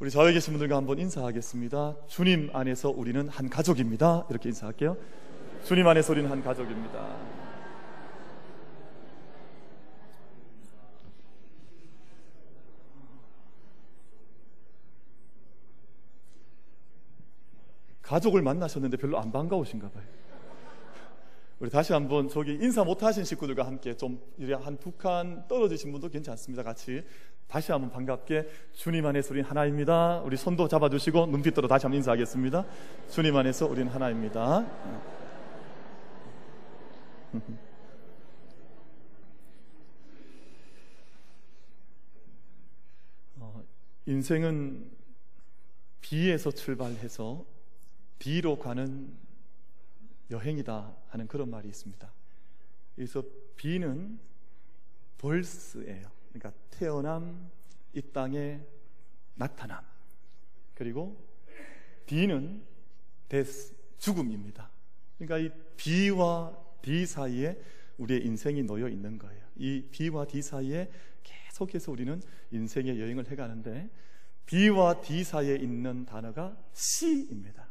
우리 0.00 0.12
좌우에 0.12 0.32
계신 0.32 0.52
분들과 0.52 0.76
한번 0.76 1.00
인사하겠습니다. 1.00 1.96
주님 2.06 2.50
안에서 2.52 2.88
우리는 2.88 3.28
한 3.28 3.50
가족입니다. 3.50 4.28
이렇게 4.30 4.48
인사할게요. 4.48 4.96
주님 5.64 5.88
안에서 5.88 6.12
우리는 6.12 6.30
한 6.30 6.40
가족입니다. 6.40 7.16
가족을 18.02 18.40
만나셨는데 18.40 18.98
별로 18.98 19.18
안 19.18 19.32
반가우신가 19.32 19.90
봐요. 19.90 20.04
우리 21.58 21.70
다시 21.70 21.92
한번 21.92 22.28
저기 22.28 22.52
인사 22.52 22.84
못 22.84 23.02
하신 23.02 23.24
식구들과 23.24 23.66
함께 23.66 23.96
좀 23.96 24.20
이래 24.38 24.54
한두 24.54 24.92
칸 24.92 25.48
떨어지신 25.48 25.90
분도 25.90 26.08
괜찮습니다. 26.08 26.62
같이 26.62 27.02
다시 27.48 27.72
한번 27.72 27.90
반갑게 27.90 28.48
주님 28.74 29.04
안에서 29.06 29.32
우린 29.32 29.42
하나입니다. 29.42 30.20
우리 30.20 30.36
손도 30.36 30.68
잡아주시고 30.68 31.26
눈빛으로 31.26 31.66
다시 31.66 31.86
한번 31.86 31.96
인사하겠습니다. 31.96 32.66
주님 33.08 33.34
안에서 33.34 33.66
우린 33.66 33.88
하나입니다. 33.88 34.66
어, 43.36 43.64
인생은 44.04 44.90
B에서 46.02 46.50
출발해서 46.50 47.46
D로 48.18 48.58
가는 48.58 49.10
여행이다 50.30 50.94
하는 51.08 51.26
그런 51.26 51.48
말이 51.48 51.66
있습니다. 51.68 52.12
그래서 52.94 53.22
B는 53.56 54.18
벌스예요. 55.16 56.17
그러니까 56.32 56.52
태어남, 56.70 57.50
이 57.92 58.02
땅에 58.12 58.60
나타남. 59.34 59.82
그리고 60.74 61.16
D는 62.06 62.62
데스, 63.28 63.74
죽음입니다. 63.98 64.70
그러니까 65.18 65.38
이 65.38 65.50
B와 65.76 66.56
D 66.82 67.06
사이에 67.06 67.60
우리의 67.98 68.24
인생이 68.24 68.62
놓여 68.62 68.88
있는 68.88 69.18
거예요. 69.18 69.42
이 69.56 69.82
B와 69.90 70.26
D 70.26 70.40
사이에 70.40 70.90
계속해서 71.22 71.92
우리는 71.92 72.22
인생의 72.50 73.00
여행을 73.00 73.30
해가는데 73.30 73.90
B와 74.46 75.00
D 75.00 75.24
사이에 75.24 75.56
있는 75.56 76.06
단어가 76.06 76.56
C입니다. 76.72 77.68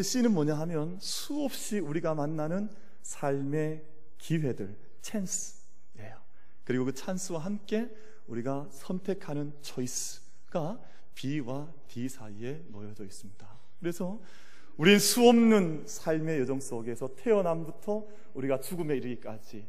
C는 0.00 0.32
뭐냐 0.32 0.54
하면 0.60 0.98
수없이 1.00 1.78
우리가 1.78 2.14
만나는 2.14 2.68
삶의 3.02 3.84
기회들, 4.18 4.76
찬스예요. 5.02 5.63
그리고 6.64 6.86
그 6.86 6.94
찬스와 6.94 7.40
함께 7.40 7.88
우리가 8.26 8.68
선택하는 8.70 9.52
초이스가 9.62 10.80
B와 11.14 11.72
D 11.88 12.08
사이에 12.08 12.64
놓여져 12.68 13.04
있습니다. 13.04 13.46
그래서 13.80 14.20
우린 14.76 14.98
수없는 14.98 15.84
삶의 15.86 16.40
여정 16.40 16.60
속에서 16.60 17.14
태어남부터 17.14 18.06
우리가 18.34 18.60
죽음에 18.60 18.96
이르기까지 18.96 19.66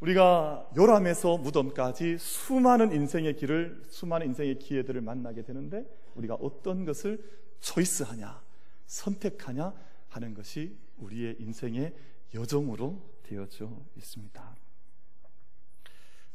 우리가 0.00 0.70
요람에서 0.76 1.38
무덤까지 1.38 2.18
수많은 2.18 2.92
인생의 2.92 3.36
길을 3.36 3.82
수많은 3.88 4.28
인생의 4.28 4.58
기회들을 4.58 5.00
만나게 5.00 5.42
되는데 5.42 5.84
우리가 6.14 6.34
어떤 6.34 6.84
것을 6.84 7.22
초이스하냐 7.60 8.40
선택하냐 8.86 9.74
하는 10.08 10.34
것이 10.34 10.76
우리의 10.98 11.36
인생의 11.40 11.94
여정으로 12.34 13.00
되어져 13.22 13.70
있습니다. 13.96 14.56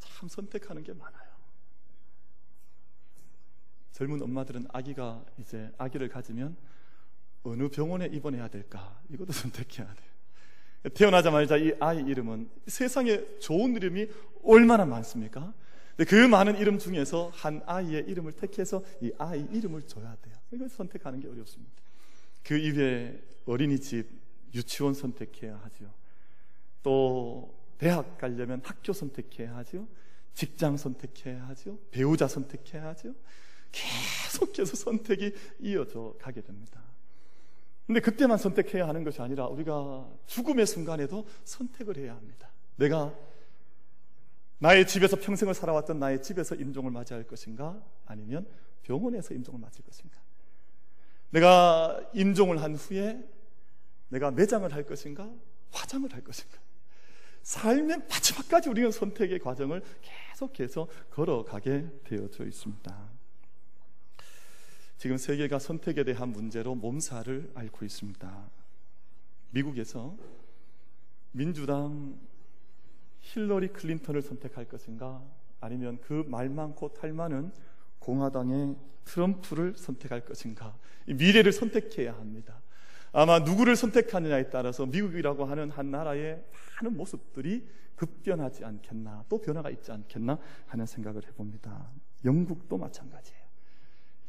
참 0.03 0.29
선택하는 0.29 0.83
게 0.83 0.93
많아요. 0.93 1.33
젊은 3.91 4.21
엄마들은 4.21 4.67
아기가 4.73 5.23
이제 5.39 5.71
아기를 5.77 6.09
가지면 6.09 6.57
어느 7.43 7.69
병원에 7.69 8.07
입원해야 8.07 8.47
될까 8.47 8.99
이것도 9.09 9.31
선택해야 9.33 9.87
돼요. 9.93 10.93
태어나자마자 10.93 11.57
이 11.57 11.73
아이 11.79 11.99
이름은 11.99 12.49
세상에 12.67 13.39
좋은 13.39 13.75
이름이 13.75 14.07
얼마나 14.43 14.85
많습니까? 14.85 15.53
그 16.07 16.15
많은 16.15 16.57
이름 16.57 16.79
중에서 16.79 17.29
한 17.33 17.61
아이의 17.65 18.05
이름을 18.07 18.33
택해서 18.33 18.83
이 18.99 19.11
아이 19.17 19.41
이름을 19.51 19.83
줘야 19.83 20.15
돼요. 20.21 20.35
이걸 20.51 20.67
선택하는 20.67 21.19
게 21.19 21.27
어렵습니다. 21.27 21.71
그 22.43 22.57
이외에 22.57 23.21
어린이집, 23.45 24.09
유치원 24.53 24.93
선택해야 24.93 25.57
하죠. 25.63 25.93
또 26.81 27.62
대학 27.83 28.17
가려면 28.17 28.61
학교 28.63 28.93
선택해야 28.93 29.57
하죠. 29.57 29.89
직장 30.33 30.77
선택해야 30.77 31.49
하죠. 31.49 31.77
배우자 31.91 32.29
선택해야 32.29 32.87
하죠. 32.87 33.13
계속해서 33.73 34.77
선택이 34.77 35.35
이어져 35.59 36.15
가게 36.17 36.39
됩니다. 36.39 36.81
근데 37.85 37.99
그때만 37.99 38.37
선택해야 38.37 38.87
하는 38.87 39.03
것이 39.03 39.21
아니라 39.21 39.47
우리가 39.47 40.09
죽음의 40.27 40.65
순간에도 40.65 41.27
선택을 41.43 41.97
해야 41.97 42.15
합니다. 42.15 42.49
내가 42.77 43.13
나의 44.59 44.87
집에서 44.87 45.17
평생을 45.17 45.53
살아왔던 45.53 45.99
나의 45.99 46.23
집에서 46.23 46.55
임종을 46.55 46.89
맞이할 46.89 47.27
것인가? 47.27 47.83
아니면 48.05 48.47
병원에서 48.83 49.33
임종을 49.33 49.59
맞을 49.59 49.83
것인가? 49.83 50.17
내가 51.31 51.99
임종을 52.13 52.61
한 52.61 52.75
후에 52.75 53.21
내가 54.07 54.31
매장을 54.31 54.71
할 54.71 54.85
것인가? 54.85 55.29
화장을 55.71 56.13
할 56.13 56.23
것인가? 56.23 56.63
삶의 57.43 57.97
마지막까지 58.09 58.69
우리는 58.69 58.91
선택의 58.91 59.39
과정을 59.39 59.83
계속해서 60.01 60.87
걸어가게 61.11 61.87
되어져 62.05 62.45
있습니다. 62.45 63.09
지금 64.97 65.17
세계가 65.17 65.59
선택에 65.59 66.03
대한 66.05 66.29
문제로 66.29 66.75
몸살을 66.75 67.51
앓고 67.53 67.85
있습니다. 67.85 68.49
미국에서 69.51 70.15
민주당 71.31 72.17
힐러리 73.19 73.67
클린턴을 73.69 74.21
선택할 74.21 74.65
것인가 74.65 75.21
아니면 75.59 75.99
그 76.01 76.23
말 76.27 76.49
많고 76.49 76.93
탈 76.93 77.13
많은 77.13 77.51
공화당의 77.99 78.75
트럼프를 79.05 79.75
선택할 79.75 80.25
것인가 80.25 80.77
미래를 81.05 81.51
선택해야 81.51 82.13
합니다. 82.13 82.61
아마 83.13 83.39
누구를 83.39 83.75
선택하느냐에 83.75 84.49
따라서 84.49 84.87
미국이라고 84.87 85.45
하는 85.45 85.69
한 85.69 85.91
나라의 85.91 86.43
많은 86.81 86.97
모습들이 86.97 87.65
급변하지 87.95 88.65
않겠나 88.65 89.25
또 89.29 89.39
변화가 89.39 89.69
있지 89.69 89.91
않겠나 89.91 90.39
하는 90.65 90.85
생각을 90.87 91.25
해봅니다. 91.27 91.91
영국도 92.25 92.77
마찬가지예요. 92.77 93.43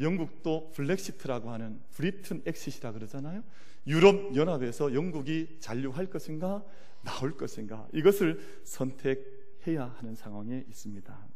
영국도 0.00 0.70
브렉시트라고 0.72 1.50
하는 1.50 1.80
Britain 1.92 2.42
exit이라 2.44 2.92
그러잖아요. 2.92 3.42
유럽 3.86 4.36
연합에서 4.36 4.92
영국이 4.92 5.56
잔류할 5.60 6.06
것인가 6.06 6.62
나올 7.02 7.36
것인가 7.38 7.88
이것을 7.94 8.60
선택해야 8.64 9.94
하는 9.96 10.14
상황에 10.14 10.64
있습니다. 10.68 11.26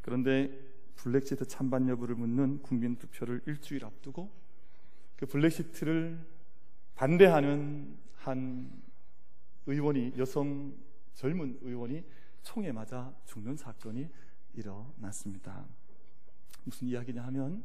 그런데 0.00 0.50
블랙시트 0.96 1.46
찬반 1.46 1.88
여부를 1.88 2.16
묻는 2.16 2.60
국민 2.62 2.96
투표를 2.96 3.42
일주일 3.46 3.84
앞두고 3.84 4.41
그 5.22 5.26
블랙시트를 5.26 6.18
반대하는 6.96 7.96
한 8.16 8.68
의원이 9.66 10.14
여성 10.18 10.74
젊은 11.14 11.60
의원이 11.62 12.02
총에 12.42 12.72
맞아 12.72 13.14
죽는 13.26 13.56
사건이 13.56 14.08
일어났습니다. 14.54 15.64
무슨 16.64 16.88
이야기냐 16.88 17.22
하면 17.22 17.62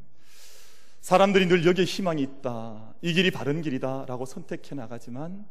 사람들이 1.01 1.47
늘 1.47 1.66
여기에 1.66 1.85
희망이 1.85 2.22
있다. 2.22 2.94
이 3.01 3.13
길이 3.13 3.31
바른 3.31 3.63
길이다. 3.63 4.06
라고 4.06 4.28
선택해 4.28 4.75
나가지만 4.75 5.47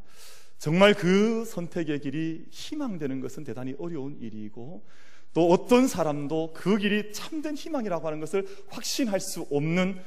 정말 0.59 0.95
그 0.95 1.45
선택의 1.45 1.99
길이 2.03 2.47
희망되는 2.51 3.21
것은 3.21 3.43
대단히 3.43 3.75
어려운 3.81 4.17
일이고 4.21 4.87
또 5.35 5.51
어떤 5.51 5.89
사람도 5.89 6.53
그 6.55 6.79
길이 6.79 7.11
참된 7.11 7.57
희망이라고 7.57 8.07
하는 8.07 8.21
것을 8.21 8.47
확신할 8.69 9.19
수 9.19 9.43
없는 9.51 10.01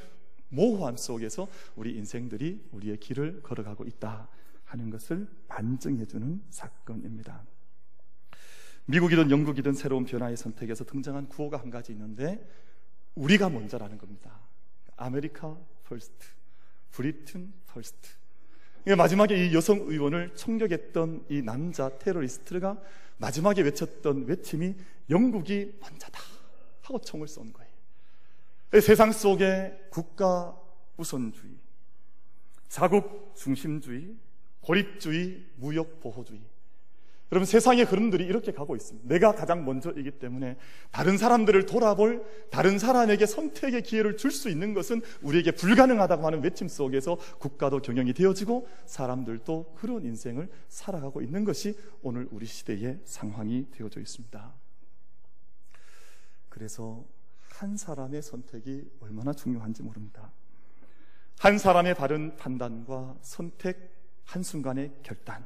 모호함 0.49 0.97
속에서 0.97 1.47
우리 1.75 1.95
인생들이 1.95 2.69
우리의 2.71 2.97
길을 2.97 3.41
걸어가고 3.43 3.85
있다 3.85 4.27
하는 4.65 4.89
것을 4.89 5.27
반증해주는 5.47 6.43
사건입니다. 6.49 7.43
미국이든 8.85 9.29
영국이든 9.29 9.73
새로운 9.73 10.05
변화의 10.05 10.35
선택에서 10.35 10.83
등장한 10.83 11.29
구호가 11.29 11.57
한 11.57 11.69
가지 11.69 11.91
있는데 11.91 12.47
우리가 13.15 13.49
먼저라는 13.49 13.97
겁니다. 13.97 14.39
America 14.95 15.57
first, 15.83 16.27
Britain 16.91 17.53
first. 17.67 18.09
마지막에 18.97 19.47
이 19.47 19.53
여성 19.53 19.79
의원을 19.79 20.33
총격했던 20.35 21.25
이 21.29 21.41
남자 21.41 21.97
테러리스트가 21.99 22.81
마지막에 23.17 23.61
외쳤던 23.61 24.25
외침이 24.25 24.75
영국이 25.09 25.77
먼저다 25.79 26.19
하고 26.81 26.99
총을 26.99 27.27
쏜 27.27 27.51
거예요. 27.53 27.68
세상 28.71 29.11
속에 29.11 29.87
국가 29.89 30.55
우선주의, 30.97 31.53
자국 32.67 33.33
중심주의, 33.35 34.15
고립주의, 34.61 35.43
무역 35.55 35.99
보호주의 36.01 36.41
여러분 37.31 37.45
세상의 37.45 37.85
흐름들이 37.85 38.25
이렇게 38.25 38.51
가고 38.51 38.75
있습니다. 38.75 39.07
내가 39.07 39.33
가장 39.35 39.63
먼저이기 39.63 40.11
때문에 40.11 40.57
다른 40.91 41.15
사람들을 41.17 41.67
돌아볼 41.67 42.25
다른 42.49 42.79
사람에게 42.79 43.27
선택의 43.27 43.83
기회를 43.83 44.17
줄 44.17 44.31
수 44.31 44.49
있는 44.49 44.73
것은 44.73 45.01
우리에게 45.21 45.51
불가능하다고 45.51 46.25
하는 46.25 46.43
외침 46.43 46.67
속에서 46.67 47.17
국가도 47.39 47.81
경영이 47.81 48.13
되어지고 48.13 48.67
사람들도 48.85 49.73
그런 49.75 50.05
인생을 50.05 50.49
살아가고 50.69 51.21
있는 51.21 51.43
것이 51.43 51.77
오늘 52.01 52.27
우리 52.31 52.45
시대의 52.45 52.99
상황이 53.03 53.67
되어져 53.71 53.99
있습니다. 53.99 54.53
그래서 56.47 57.05
한 57.59 57.75
사람의 57.75 58.21
선택이 58.21 58.89
얼마나 59.01 59.33
중요한지 59.33 59.83
모릅니다. 59.83 60.31
한 61.39 61.57
사람의 61.57 61.93
바른 61.93 62.37
판단과 62.37 63.17
선택, 63.21 63.77
한순간의 64.23 64.93
결단. 65.03 65.45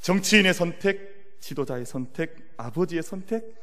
정치인의 0.00 0.54
선택, 0.54 1.40
지도자의 1.40 1.84
선택, 1.84 2.54
아버지의 2.56 3.02
선택, 3.02 3.54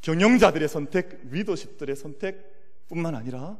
경영자들의 0.00 0.68
선택, 0.68 1.28
리더십들의 1.28 1.96
선택 1.96 2.86
뿐만 2.88 3.16
아니라 3.16 3.58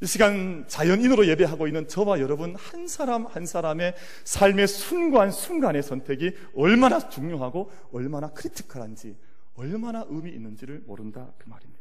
이 0.00 0.06
시간 0.06 0.66
자연인으로 0.66 1.28
예배하고 1.28 1.68
있는 1.68 1.86
저와 1.86 2.18
여러분 2.18 2.56
한 2.56 2.88
사람 2.88 3.26
한 3.26 3.46
사람의 3.46 3.94
삶의 4.24 4.66
순간 4.66 5.30
순간의 5.30 5.84
선택이 5.84 6.32
얼마나 6.56 6.98
중요하고 7.08 7.70
얼마나 7.92 8.28
크리티컬한지 8.32 9.16
얼마나 9.54 10.04
의미 10.08 10.32
있는지를 10.32 10.82
모른다 10.84 11.32
그 11.38 11.48
말입니다. 11.48 11.75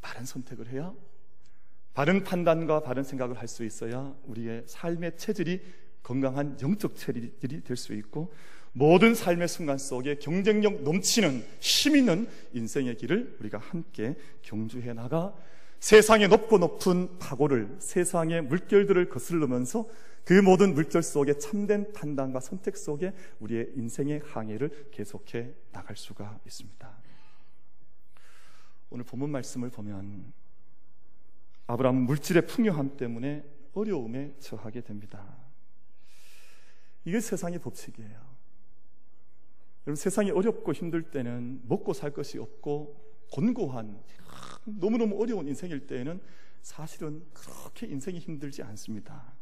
바른 0.00 0.24
선택을 0.24 0.68
해야 0.68 0.92
바른 1.94 2.24
판단과 2.24 2.80
바른 2.80 3.02
생각을 3.04 3.36
할 3.38 3.48
수 3.48 3.64
있어야 3.64 4.14
우리의 4.26 4.64
삶의 4.66 5.16
체질이 5.16 5.60
건강한 6.02 6.56
영적 6.60 6.96
체질이 6.96 7.62
될 7.64 7.76
수 7.76 7.94
있고 7.94 8.32
모든 8.72 9.14
삶의 9.14 9.48
순간 9.48 9.78
속에 9.78 10.16
경쟁력 10.16 10.82
넘치는 10.82 11.44
힘 11.60 11.96
있는 11.96 12.28
인생의 12.52 12.96
길을 12.96 13.36
우리가 13.40 13.58
함께 13.58 14.16
경주해 14.42 14.92
나가 14.92 15.34
세상의 15.80 16.28
높고 16.28 16.58
높은 16.58 17.18
파고를 17.18 17.76
세상의 17.80 18.42
물결들을 18.42 19.08
거슬르면서 19.08 19.88
그 20.24 20.34
모든 20.34 20.74
물결 20.74 21.02
속에 21.02 21.38
참된 21.38 21.92
판단과 21.92 22.40
선택 22.40 22.76
속에 22.76 23.12
우리의 23.40 23.72
인생의 23.74 24.22
항해를 24.24 24.90
계속해 24.92 25.52
나갈 25.72 25.96
수가 25.96 26.38
있습니다. 26.46 26.99
오늘 28.90 29.04
본문 29.04 29.30
말씀을 29.30 29.70
보면 29.70 30.32
아브라함 31.66 31.94
물질의 32.02 32.46
풍요함 32.46 32.96
때문에 32.96 33.44
어려움에 33.72 34.34
처하게 34.40 34.80
됩니다. 34.80 35.36
이게 37.04 37.20
세상의 37.20 37.60
법칙이에요. 37.60 38.30
여러분 39.86 39.96
세상이 39.96 40.30
어렵고 40.30 40.72
힘들 40.72 41.10
때는 41.10 41.62
먹고 41.66 41.92
살 41.92 42.12
것이 42.12 42.38
없고 42.38 43.10
곤고한 43.32 44.02
너무너무 44.64 45.20
어려운 45.22 45.46
인생일 45.48 45.86
때에는 45.86 46.20
사실은 46.62 47.24
그렇게 47.32 47.86
인생이 47.86 48.18
힘들지 48.18 48.62
않습니다. 48.62 49.32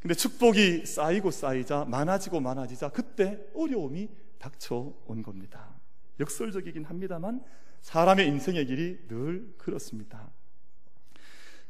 근데 0.00 0.14
축복이 0.14 0.86
쌓이고 0.86 1.30
쌓이자 1.30 1.86
많아지고 1.86 2.40
많아지자 2.40 2.90
그때 2.90 3.44
어려움이 3.54 4.08
닥쳐온 4.38 5.22
겁니다. 5.22 5.74
역설적이긴 6.20 6.84
합니다만 6.84 7.42
사람의 7.80 8.26
인생의 8.28 8.66
길이 8.66 8.98
늘 9.08 9.54
그렇습니다. 9.58 10.30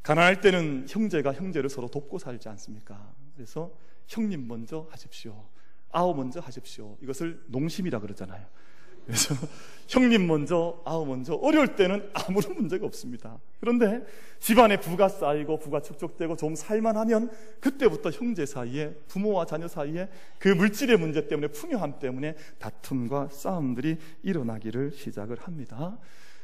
가난할 0.02 0.40
때는 0.40 0.86
형제가 0.88 1.32
형제를 1.32 1.70
서로 1.70 1.88
돕고 1.88 2.18
살지 2.18 2.48
않습니까? 2.50 3.14
그래서 3.34 3.76
형님 4.06 4.46
먼저 4.46 4.86
하십시오. 4.90 5.48
아우 5.90 6.14
먼저 6.14 6.40
하십시오. 6.40 6.98
이것을 7.00 7.42
농심이라 7.46 8.00
그러잖아요. 8.00 8.46
그래서 9.06 9.34
형님 9.88 10.26
먼저, 10.26 10.80
아우 10.84 11.04
먼저 11.04 11.34
어려울 11.34 11.76
때는 11.76 12.08
아무런 12.14 12.54
문제가 12.54 12.86
없습니다. 12.86 13.38
그런데 13.60 14.04
집안에 14.40 14.78
부가 14.80 15.08
쌓이고 15.08 15.58
부가 15.58 15.80
축적되고 15.80 16.36
좀 16.36 16.54
살만하면 16.54 17.30
그때부터 17.60 18.10
형제 18.10 18.46
사이에 18.46 18.94
부모와 19.08 19.46
자녀 19.46 19.68
사이에 19.68 20.08
그 20.38 20.48
물질의 20.48 20.96
문제 20.96 21.28
때문에 21.28 21.48
풍요함 21.48 21.98
때문에 21.98 22.36
다툼과 22.58 23.28
싸움들이 23.30 23.98
일어나기를 24.22 24.92
시작을 24.92 25.38
합니다. 25.40 25.98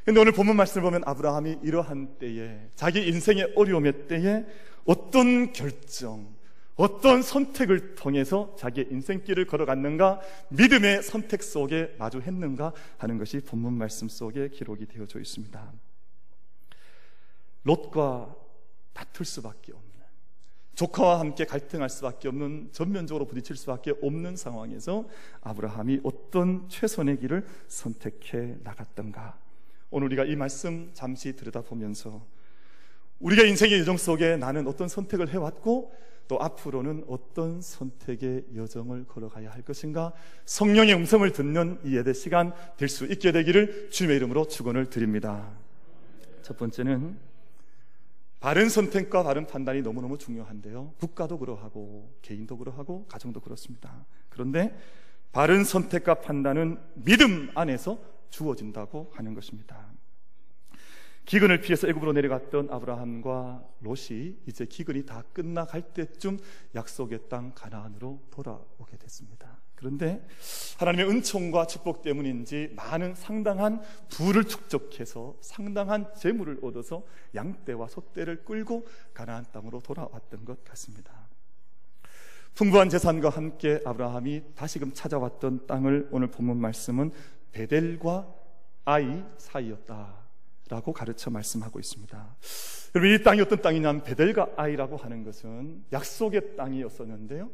근데 0.05 0.19
오늘 0.19 0.31
본문 0.31 0.55
말씀을 0.55 0.83
보면 0.83 1.03
아브라함이 1.05 1.59
이러한 1.63 2.17
때에 2.17 2.69
자기 2.75 3.07
인생의 3.07 3.53
어려움의 3.55 4.07
때에 4.07 4.45
어떤 4.85 5.53
결정, 5.53 6.27
어떤 6.75 7.21
선택을 7.21 7.95
통해서 7.95 8.55
자기의 8.57 8.87
인생길을 8.91 9.45
걸어갔는가, 9.45 10.21
믿음의 10.49 11.03
선택 11.03 11.43
속에 11.43 11.95
마주했는가 11.99 12.73
하는 12.97 13.17
것이 13.17 13.41
본문 13.41 13.73
말씀 13.73 14.07
속에 14.07 14.49
기록이 14.49 14.87
되어져 14.87 15.19
있습니다. 15.19 15.73
롯과 17.63 18.35
다툴 18.93 19.25
수밖에 19.25 19.73
없는, 19.73 19.91
조카와 20.75 21.19
함께 21.19 21.45
갈등할 21.45 21.89
수밖에 21.89 22.27
없는, 22.29 22.69
전면적으로 22.71 23.27
부딪힐 23.27 23.55
수밖에 23.55 23.93
없는 24.01 24.35
상황에서 24.35 25.07
아브라함이 25.41 25.99
어떤 26.03 26.67
최선의 26.69 27.19
길을 27.19 27.45
선택해 27.67 28.57
나갔던가. 28.63 29.37
오늘 29.91 30.07
우리가 30.07 30.23
이 30.23 30.35
말씀 30.35 30.89
잠시 30.93 31.35
들여다보면서 31.35 32.25
우리가 33.19 33.43
인생의 33.43 33.81
여정 33.81 33.97
속에 33.97 34.37
나는 34.37 34.67
어떤 34.67 34.87
선택을 34.87 35.29
해왔고 35.29 35.93
또 36.31 36.41
앞으로는 36.41 37.03
어떤 37.09 37.59
선택의 37.61 38.45
여정을 38.55 39.03
걸어가야 39.03 39.51
할 39.51 39.63
것인가 39.63 40.13
성령의 40.45 40.93
음성을 40.95 41.29
듣는 41.33 41.81
이 41.83 41.97
예배 41.97 42.13
시간 42.13 42.53
될 42.77 42.87
수 42.87 43.05
있게 43.05 43.33
되기를 43.33 43.89
주님의 43.89 44.15
이름으로 44.15 44.47
축원을 44.47 44.89
드립니다. 44.89 45.51
첫 46.41 46.55
번째는 46.55 47.17
바른 48.39 48.69
선택과 48.69 49.23
바른 49.23 49.45
판단이 49.45 49.81
너무너무 49.81 50.17
중요한데요. 50.17 50.93
국가도 50.99 51.37
그러하고 51.37 52.13
개인도 52.21 52.57
그러하고 52.57 53.05
가정도 53.09 53.41
그렇습니다. 53.41 54.05
그런데 54.29 54.73
바른 55.33 55.65
선택과 55.65 56.21
판단은 56.21 56.79
믿음 56.93 57.51
안에서 57.55 57.99
주어진다고 58.29 59.11
하는 59.13 59.33
것입니다. 59.33 59.90
기근을 61.25 61.61
피해서 61.61 61.87
애굽으로 61.87 62.13
내려갔던 62.13 62.69
아브라함과 62.71 63.63
롯이 63.81 64.37
이제 64.47 64.65
기근이 64.65 65.05
다 65.05 65.23
끝나갈 65.33 65.81
때쯤 65.81 66.39
약속의 66.75 67.29
땅 67.29 67.53
가나안으로 67.53 68.21
돌아오게 68.31 68.97
됐습니다. 68.97 69.61
그런데 69.75 70.25
하나님의 70.77 71.09
은총과 71.09 71.65
축복 71.65 72.03
때문인지 72.03 72.73
많은 72.75 73.15
상당한 73.15 73.81
부를 74.09 74.43
축적해서 74.43 75.37
상당한 75.41 76.13
재물을 76.15 76.59
얻어서 76.61 77.03
양떼와 77.33 77.87
소떼를 77.87 78.45
끌고 78.45 78.85
가나안 79.13 79.45
땅으로 79.51 79.79
돌아왔던 79.79 80.45
것 80.45 80.63
같습니다. 80.65 81.27
풍부한 82.53 82.89
재산과 82.89 83.29
함께 83.29 83.81
아브라함이 83.83 84.53
다시금 84.55 84.93
찾아왔던 84.93 85.65
땅을 85.65 86.09
오늘 86.11 86.27
본문 86.27 86.57
말씀은 86.57 87.11
베델과 87.51 88.31
아이 88.85 89.23
사이였다. 89.37 90.20
라고 90.71 90.93
가르쳐 90.93 91.29
말씀하고 91.29 91.79
있습니다. 91.79 92.35
여러분, 92.95 93.13
이 93.13 93.21
땅이 93.21 93.41
어떤 93.41 93.61
땅이냐면 93.61 94.03
베델과 94.03 94.51
아이라고 94.55 94.95
하는 94.95 95.25
것은 95.25 95.83
약속의 95.91 96.55
땅이었었는데요. 96.55 97.51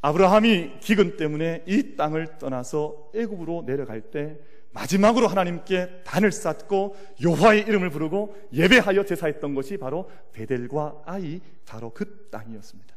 아브라함이 0.00 0.78
기근 0.80 1.18
때문에 1.18 1.62
이 1.66 1.96
땅을 1.96 2.38
떠나서 2.38 3.10
애굽으로 3.14 3.64
내려갈 3.66 4.00
때 4.00 4.38
마지막으로 4.72 5.28
하나님께 5.28 6.04
단을 6.04 6.32
쌓고 6.32 6.96
여호와의 7.22 7.62
이름을 7.62 7.90
부르고 7.90 8.34
예배하여 8.54 9.04
제사했던 9.04 9.54
것이 9.54 9.76
바로 9.76 10.08
베델과 10.32 11.02
아이 11.04 11.40
바로 11.66 11.90
그 11.92 12.28
땅이었습니다. 12.30 12.94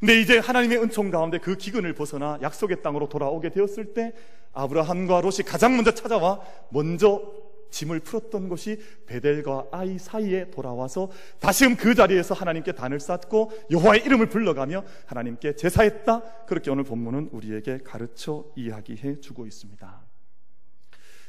근데 0.00 0.20
이제 0.20 0.38
하나님의 0.38 0.78
은총 0.78 1.12
가운데 1.12 1.38
그 1.38 1.54
기근을 1.54 1.94
벗어나 1.94 2.40
약속의 2.42 2.82
땅으로 2.82 3.08
돌아오게 3.08 3.50
되었을 3.50 3.94
때 3.94 4.12
아브라함과 4.52 5.20
롯이 5.20 5.38
가장 5.46 5.76
먼저 5.76 5.92
찾아와 5.92 6.40
먼저 6.70 7.41
짐을 7.72 8.00
풀었던 8.00 8.48
것이 8.48 8.78
베델과 9.06 9.68
아이 9.72 9.98
사이에 9.98 10.50
돌아와서 10.50 11.10
다시금 11.40 11.76
그 11.76 11.94
자리에서 11.96 12.34
하나님께 12.34 12.72
단을 12.72 13.00
쌓고 13.00 13.50
여호와의 13.70 14.04
이름을 14.04 14.28
불러가며 14.28 14.84
하나님께 15.06 15.56
제사했다. 15.56 16.44
그렇게 16.44 16.70
오늘 16.70 16.84
본문은 16.84 17.30
우리에게 17.32 17.78
가르쳐 17.78 18.46
이야기해 18.54 19.20
주고 19.20 19.46
있습니다. 19.46 20.06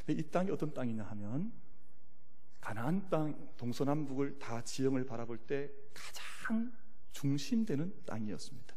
이 0.08 0.22
땅이 0.30 0.50
어떤 0.50 0.72
땅이냐 0.72 1.02
하면 1.02 1.52
가나안 2.60 3.08
땅 3.10 3.34
동서남북을 3.56 4.38
다 4.38 4.62
지형을 4.62 5.06
바라볼 5.06 5.38
때 5.38 5.70
가장 5.92 6.70
중심되는 7.12 7.92
땅이었습니다. 8.06 8.74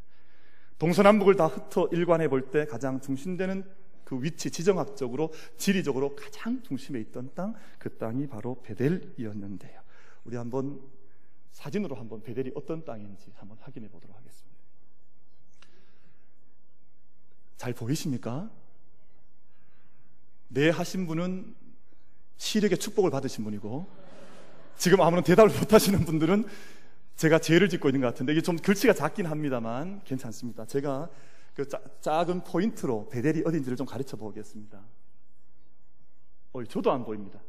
동서남북을 0.77 1.35
다 1.35 1.47
흩어 1.47 1.89
일관해 1.91 2.27
볼 2.27 2.51
때 2.51 2.65
가장 2.65 3.01
중심되는 3.01 3.63
그 4.07 4.23
위치 4.23 4.49
지정학적으로 4.49 5.33
지리적으로 5.57 6.15
가장 6.15 6.63
중심에 6.63 6.97
있던 7.01 7.31
땅, 7.35 7.53
그 7.77 7.97
땅이 7.97 8.27
바로 8.27 8.61
베델이었는데요. 8.61 9.81
우리 10.23 10.37
한번 10.37 10.81
사진으로 11.51 11.97
한번 11.97 12.23
베델이 12.23 12.53
어떤 12.55 12.85
땅인지 12.85 13.33
한번 13.35 13.57
확인해 13.59 13.89
보도록 13.89 14.15
하겠습니다. 14.15 14.57
잘 17.57 17.73
보이십니까? 17.73 18.49
네 20.47 20.69
하신 20.69 21.05
분은 21.05 21.53
시력의 22.37 22.77
축복을 22.77 23.11
받으신 23.11 23.43
분이고 23.43 23.87
지금 24.77 25.01
아무런 25.01 25.25
대답을 25.25 25.53
못 25.59 25.73
하시는 25.73 25.99
분들은 26.05 26.45
제가 27.17 27.39
죄를 27.39 27.67
짓고 27.67 27.89
있는 27.89 27.99
것 27.99 28.07
같은데 28.07 28.31
이게 28.31 28.41
좀 28.41 28.55
글씨가 28.55 28.93
작긴 28.93 29.25
합니다만 29.25 30.01
괜찮습니다. 30.05 30.65
제가 30.65 31.09
그 31.57 31.67
짜, 31.67 31.81
작은 32.01 32.43
포인트로 32.43 33.09
베델이 33.09 33.41
어딘지를 33.43 33.75
좀 33.75 33.87
가르쳐 33.87 34.15
보겠습니다. 34.15 34.79
어, 36.53 36.63
저도 36.65 36.91
안 36.91 37.03
보입니다. 37.03 37.41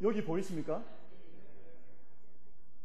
여기 0.00 0.24
보이십니까? 0.24 0.82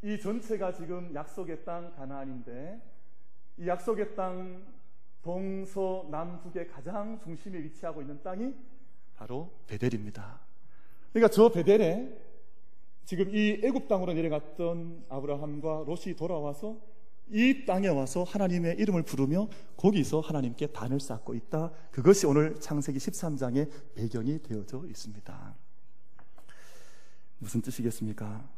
이 0.01 0.19
전체가 0.19 0.73
지금 0.73 1.15
약속의 1.15 1.63
땅 1.63 1.95
가나안인데 1.95 2.81
이 3.59 3.67
약속의 3.69 4.15
땅 4.15 4.65
동서남북의 5.21 6.67
가장 6.67 7.21
중심에 7.21 7.57
위치하고 7.59 8.01
있는 8.01 8.21
땅이 8.21 8.53
바로 9.15 9.49
베델입니다. 9.65 10.41
그러니까 11.13 11.31
저 11.31 11.47
베델에 11.47 12.19
지금 13.05 13.33
이 13.33 13.61
애굽 13.63 13.87
땅으로 13.87 14.11
내려갔던 14.11 15.05
아브라함과 15.07 15.85
롯이 15.87 16.17
돌아와서 16.17 16.98
이 17.31 17.65
땅에 17.65 17.87
와서 17.87 18.23
하나님의 18.23 18.77
이름을 18.77 19.03
부르며 19.03 19.47
거기서 19.77 20.19
하나님께 20.19 20.67
단을 20.67 20.99
쌓고 20.99 21.35
있다. 21.35 21.71
그것이 21.91 22.25
오늘 22.25 22.59
창세기 22.59 22.97
13장의 22.97 23.69
배경이 23.95 24.41
되어져 24.41 24.85
있습니다. 24.87 25.55
무슨 27.37 27.61
뜻이겠습니까? 27.61 28.49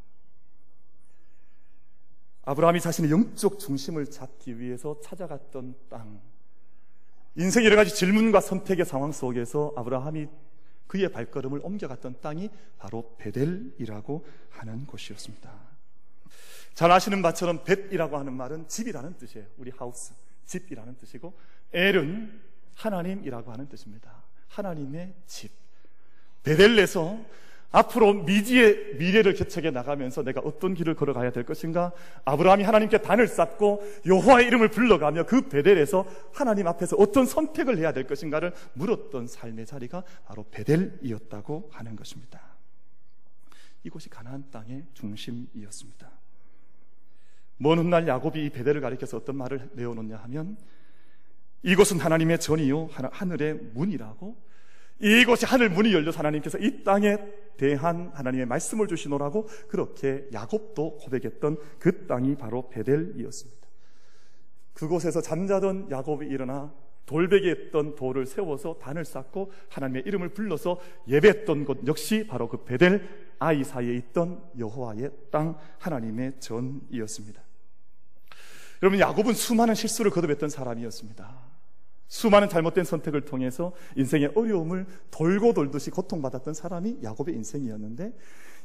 아브라함이 2.44 2.80
자신의 2.82 3.12
영적 3.12 3.60
중심을 3.60 4.10
잡기 4.10 4.60
위해서 4.60 5.00
찾아갔던 5.02 5.76
땅. 5.90 6.22
인생 7.36 7.64
여러 7.64 7.76
가지 7.76 7.94
질문과 7.94 8.42
선택의 8.42 8.86
상황 8.86 9.12
속에서 9.12 9.74
아브라함이 9.76 10.28
그의 10.88 11.10
발걸음을 11.10 11.62
옮겨갔던 11.64 12.20
땅이 12.22 12.50
바로 12.78 13.16
베델이라고 13.18 14.26
하는 14.50 14.86
곳이었습니다. 14.86 15.71
잘 16.74 16.92
아시는 16.92 17.22
바처럼 17.22 17.64
벳이라고 17.64 18.18
하는 18.18 18.34
말은 18.34 18.68
집이라는 18.68 19.18
뜻이에요. 19.18 19.48
우리 19.58 19.72
하우스, 19.72 20.14
집이라는 20.46 20.98
뜻이고 20.98 21.34
엘은 21.74 22.42
하나님이라고 22.76 23.52
하는 23.52 23.68
뜻입니다. 23.68 24.24
하나님의 24.48 25.14
집. 25.26 25.52
베델에서 26.44 27.20
앞으로 27.72 28.14
미지의 28.14 28.96
미래를 28.96 29.34
개척해 29.34 29.72
나가면서 29.72 30.24
내가 30.24 30.42
어떤 30.42 30.74
길을 30.74 30.96
걸어가야 30.96 31.32
될 31.32 31.46
것인가? 31.46 31.94
아브라함이 32.26 32.64
하나님께 32.64 32.98
단을 32.98 33.28
쌓고 33.28 33.82
여호와의 34.06 34.48
이름을 34.48 34.70
불러가며 34.70 35.26
그 35.26 35.48
베델에서 35.48 36.06
하나님 36.34 36.68
앞에서 36.68 36.98
어떤 36.98 37.26
선택을 37.26 37.78
해야 37.78 37.94
될 37.94 38.08
것인가를 38.08 38.54
물었던 38.74 39.28
삶의 39.28 39.66
자리가 39.66 40.04
바로 40.26 40.46
베델이었다고 40.52 41.70
하는 41.72 41.96
것입니다. 41.96 42.42
이곳이 43.84 44.10
가나안 44.10 44.52
땅의 44.52 44.88
중심이었습니다. 44.94 46.21
먼 47.62 47.78
훗날 47.78 48.08
야곱이 48.08 48.44
이 48.44 48.50
베델을 48.50 48.82
가리켜서 48.82 49.18
어떤 49.18 49.36
말을 49.38 49.70
내어놓냐 49.74 50.18
하면 50.18 50.58
이곳은 51.62 52.00
하나님의 52.00 52.40
전이요 52.40 52.90
하늘의 52.92 53.60
문이라고 53.76 54.36
이곳이 55.00 55.46
하늘 55.46 55.70
문이 55.70 55.94
열려 55.94 56.10
하나님께서 56.10 56.58
이 56.58 56.84
땅에 56.84 57.18
대한 57.58 58.10
하나님의 58.16 58.48
말씀을 58.48 58.88
주시노라고 58.88 59.48
그렇게 59.68 60.28
야곱도 60.34 60.98
고백했던 60.98 61.58
그 61.78 62.08
땅이 62.08 62.36
바로 62.36 62.68
베델이었습니다. 62.70 63.68
그곳에서 64.74 65.22
잠자던 65.22 65.92
야곱이 65.92 66.28
일어나 66.28 66.74
돌베개 67.06 67.48
했던 67.48 67.94
돌을 67.94 68.26
세워서 68.26 68.80
단을 68.80 69.06
쌓고 69.06 69.52
하나님의 69.70 70.04
이름을 70.08 70.30
불러서 70.30 70.80
예배했던 71.08 71.66
곳 71.66 71.86
역시 71.86 72.26
바로 72.26 72.50
그 72.50 72.64
베델 72.64 73.08
아이 73.38 73.64
사이에 73.64 73.94
있던 73.96 74.44
여호와의 74.58 75.12
땅 75.30 75.58
하나님의 75.78 76.40
전이었습니다. 76.40 77.51
여러분 78.82 79.00
야곱은 79.00 79.34
수많은 79.34 79.76
실수를 79.76 80.12
거듭했던 80.12 80.50
사람이었습니다. 80.50 81.52
수많은 82.08 82.50
잘못된 82.50 82.84
선택을 82.84 83.22
통해서 83.22 83.74
인생의 83.96 84.34
어려움을 84.36 84.86
돌고 85.12 85.54
돌듯이 85.54 85.92
고통받았던 85.92 86.54
사람이 86.54 87.00
야곱의 87.04 87.36
인생이었는데 87.36 88.14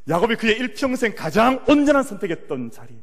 야곱이 0.09 0.37
그의 0.37 0.59
일평생 0.59 1.15
가장 1.15 1.65
온전한 1.69 2.03
선택했던 2.03 2.71
자리 2.71 3.01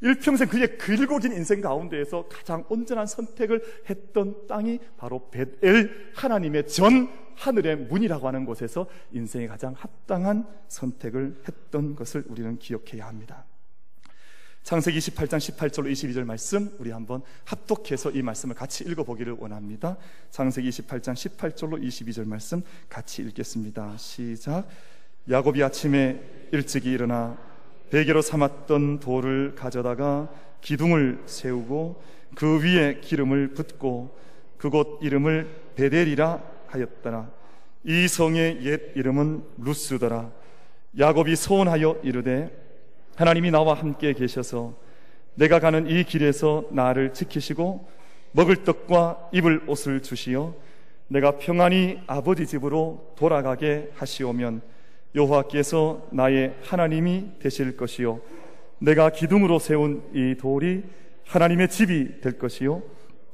일평생 0.00 0.48
그의 0.48 0.78
길고 0.78 1.18
긴 1.18 1.32
인생 1.32 1.60
가운데에서 1.60 2.26
가장 2.28 2.64
온전한 2.68 3.06
선택을 3.06 3.62
했던 3.88 4.46
땅이 4.48 4.80
바로 4.96 5.30
벳엘 5.30 6.12
하나님의 6.14 6.66
전 6.68 7.08
하늘의 7.36 7.76
문이라고 7.76 8.26
하는 8.26 8.44
곳에서 8.44 8.86
인생의 9.12 9.48
가장 9.48 9.74
합당한 9.76 10.46
선택을 10.68 11.42
했던 11.48 11.94
것을 11.94 12.24
우리는 12.28 12.58
기억해야 12.58 13.06
합니다. 13.06 13.46
창세기 14.62 14.98
28장 15.00 15.38
18절로 15.38 15.90
22절 15.90 16.24
말씀 16.24 16.70
우리 16.78 16.92
한번 16.92 17.22
합독해서 17.44 18.12
이 18.12 18.22
말씀을 18.22 18.54
같이 18.54 18.84
읽어보기를 18.84 19.36
원합니다. 19.38 19.96
창세기 20.30 20.68
28장 20.70 21.14
18절로 21.14 21.82
22절 21.82 22.28
말씀 22.28 22.62
같이 22.88 23.22
읽겠습니다. 23.22 23.96
시작. 23.96 24.68
야곱이 25.28 25.62
아침에 25.64 26.20
일찍이 26.52 26.92
일어나 26.92 27.36
베개로 27.90 28.22
삼았던 28.22 29.00
돌을 29.00 29.56
가져다가 29.56 30.32
기둥을 30.60 31.24
세우고 31.26 32.00
그 32.36 32.62
위에 32.62 33.00
기름을 33.00 33.54
붓고 33.54 34.16
그곳 34.58 35.00
이름을 35.02 35.72
베델이라 35.74 36.40
하였더라. 36.68 37.30
이 37.84 38.06
성의 38.06 38.64
옛 38.64 38.92
이름은 38.94 39.42
루스더라. 39.58 40.30
야곱이 40.96 41.34
소원하여 41.34 42.00
이르되 42.04 42.61
하나님이 43.16 43.50
나와 43.50 43.74
함께 43.74 44.12
계셔서 44.12 44.74
내가 45.34 45.60
가는 45.60 45.88
이 45.88 46.04
길에서 46.04 46.64
나를 46.70 47.12
지키시고 47.12 47.88
먹을 48.32 48.64
떡과 48.64 49.30
입을 49.32 49.62
옷을 49.66 50.02
주시어 50.02 50.54
내가 51.08 51.32
평안히 51.38 52.00
아버지 52.06 52.46
집으로 52.46 53.14
돌아가게 53.16 53.90
하시오면 53.94 54.62
여호와께서 55.14 56.08
나의 56.10 56.54
하나님이 56.62 57.38
되실 57.38 57.76
것이요 57.76 58.20
내가 58.78 59.10
기둥으로 59.10 59.58
세운 59.58 60.02
이 60.14 60.36
돌이 60.38 60.82
하나님의 61.26 61.68
집이 61.68 62.20
될 62.20 62.38
것이요 62.38 62.82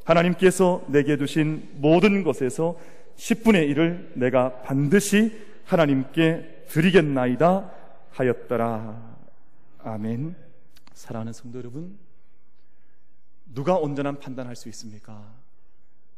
하나님께서 0.05 0.85
내게 0.89 1.17
주신 1.17 1.69
모든 1.77 2.25
것에서 2.25 2.77
10분의 3.17 3.75
1을 3.75 4.11
내가 4.15 4.63
반드시 4.63 5.33
하나님께 5.65 6.65
드리겠나이다 6.69 7.71
하였더라. 8.11 9.18
아멘. 9.89 10.35
사랑하는 10.93 11.33
성도 11.33 11.59
여러분, 11.59 11.99
누가 13.55 13.77
온전한 13.77 14.19
판단할 14.19 14.57
수 14.57 14.69
있습니까? 14.69 15.25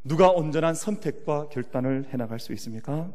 누가 0.02 0.30
온전한 0.30 0.74
선택과 0.74 1.48
결단을 1.50 2.06
해나갈 2.12 2.40
수 2.40 2.52
있습니까? 2.54 3.10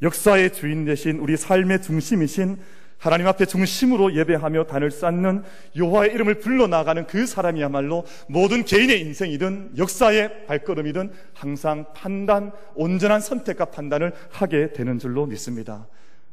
역사의 0.00 0.52
주인 0.52 0.84
되신 0.84 1.18
우리 1.18 1.36
삶의 1.36 1.82
중심이신 1.82 2.58
하나님 2.98 3.26
앞에 3.28 3.46
중심으로 3.46 4.16
예배하며 4.16 4.64
단을 4.64 4.90
쌓는 4.90 5.44
여호와의 5.76 6.12
이름을 6.14 6.40
불러 6.40 6.66
나가는 6.66 7.06
그 7.06 7.26
사람이야말로 7.26 8.04
모든 8.28 8.64
개인의 8.64 9.00
인생이든 9.00 9.74
역사의 9.78 10.46
발걸음이든 10.46 11.12
항상 11.32 11.92
판단, 11.92 12.52
온전한 12.74 13.20
선택과 13.20 13.66
판단을 13.66 14.12
하게 14.30 14.72
되는 14.72 14.98
줄로 14.98 15.26
믿습니다. 15.26 15.86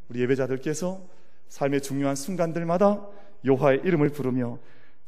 우리 0.10 0.22
예배자들께서 0.22 1.16
삶의 1.50 1.82
중요한 1.82 2.16
순간들마다 2.16 3.08
여호와의 3.46 3.82
이름을 3.84 4.10
부르며 4.10 4.60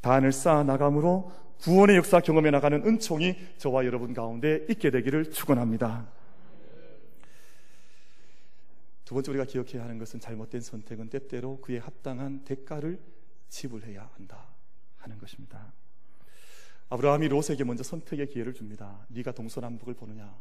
단을 0.02 0.32
쌓아 0.32 0.64
나감으로 0.64 1.32
구원의 1.60 1.98
역사 1.98 2.20
경험해 2.20 2.52
나가는 2.52 2.86
은총이 2.86 3.36
저와 3.58 3.86
여러분 3.86 4.14
가운데 4.14 4.66
있게 4.70 4.92
되기를 4.92 5.32
축원합니다. 5.32 6.08
두 9.06 9.14
번째 9.14 9.32
우리가 9.32 9.46
기억해야 9.46 9.84
하는 9.84 9.98
것은 9.98 10.20
잘못된 10.20 10.62
선택은 10.62 11.10
때때로 11.10 11.62
그에 11.62 11.78
합당한 11.78 12.44
대가를 12.44 13.00
지불해야 13.48 14.10
한다 14.14 14.50
하는 14.98 15.18
것입니다. 15.18 15.74
아브라함이 16.90 17.30
롯에게 17.30 17.64
먼저 17.64 17.84
선택의 17.84 18.28
기회를 18.28 18.54
줍니다. 18.54 19.06
네가 19.10 19.32
동서남북을 19.32 19.94
보느냐? 19.94 20.36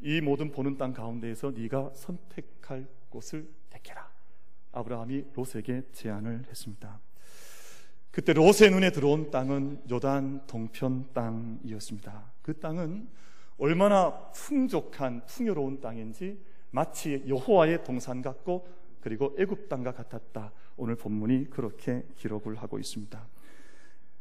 이 0.00 0.20
모든 0.20 0.50
보는 0.50 0.76
땅 0.76 0.92
가운데에서 0.92 1.52
네가 1.52 1.92
선택할 1.94 2.88
곳을 3.08 3.48
택해라. 3.70 4.17
아브라함이 4.78 5.24
롯에게 5.34 5.82
제안을 5.92 6.44
했습니다. 6.48 7.00
그때 8.10 8.32
롯의 8.32 8.70
눈에 8.70 8.90
들어온 8.90 9.30
땅은 9.30 9.82
요단 9.90 10.46
동편 10.46 11.12
땅이었습니다. 11.12 12.32
그 12.42 12.58
땅은 12.58 13.08
얼마나 13.58 14.30
풍족한 14.30 15.26
풍요로운 15.26 15.80
땅인지 15.80 16.40
마치 16.70 17.24
여호와의 17.26 17.84
동산 17.84 18.22
같고 18.22 18.68
그리고 19.00 19.34
애굽 19.38 19.68
땅과 19.68 19.92
같았다. 19.92 20.52
오늘 20.76 20.96
본문이 20.96 21.50
그렇게 21.50 22.04
기록을 22.16 22.56
하고 22.56 22.78
있습니다. 22.78 23.28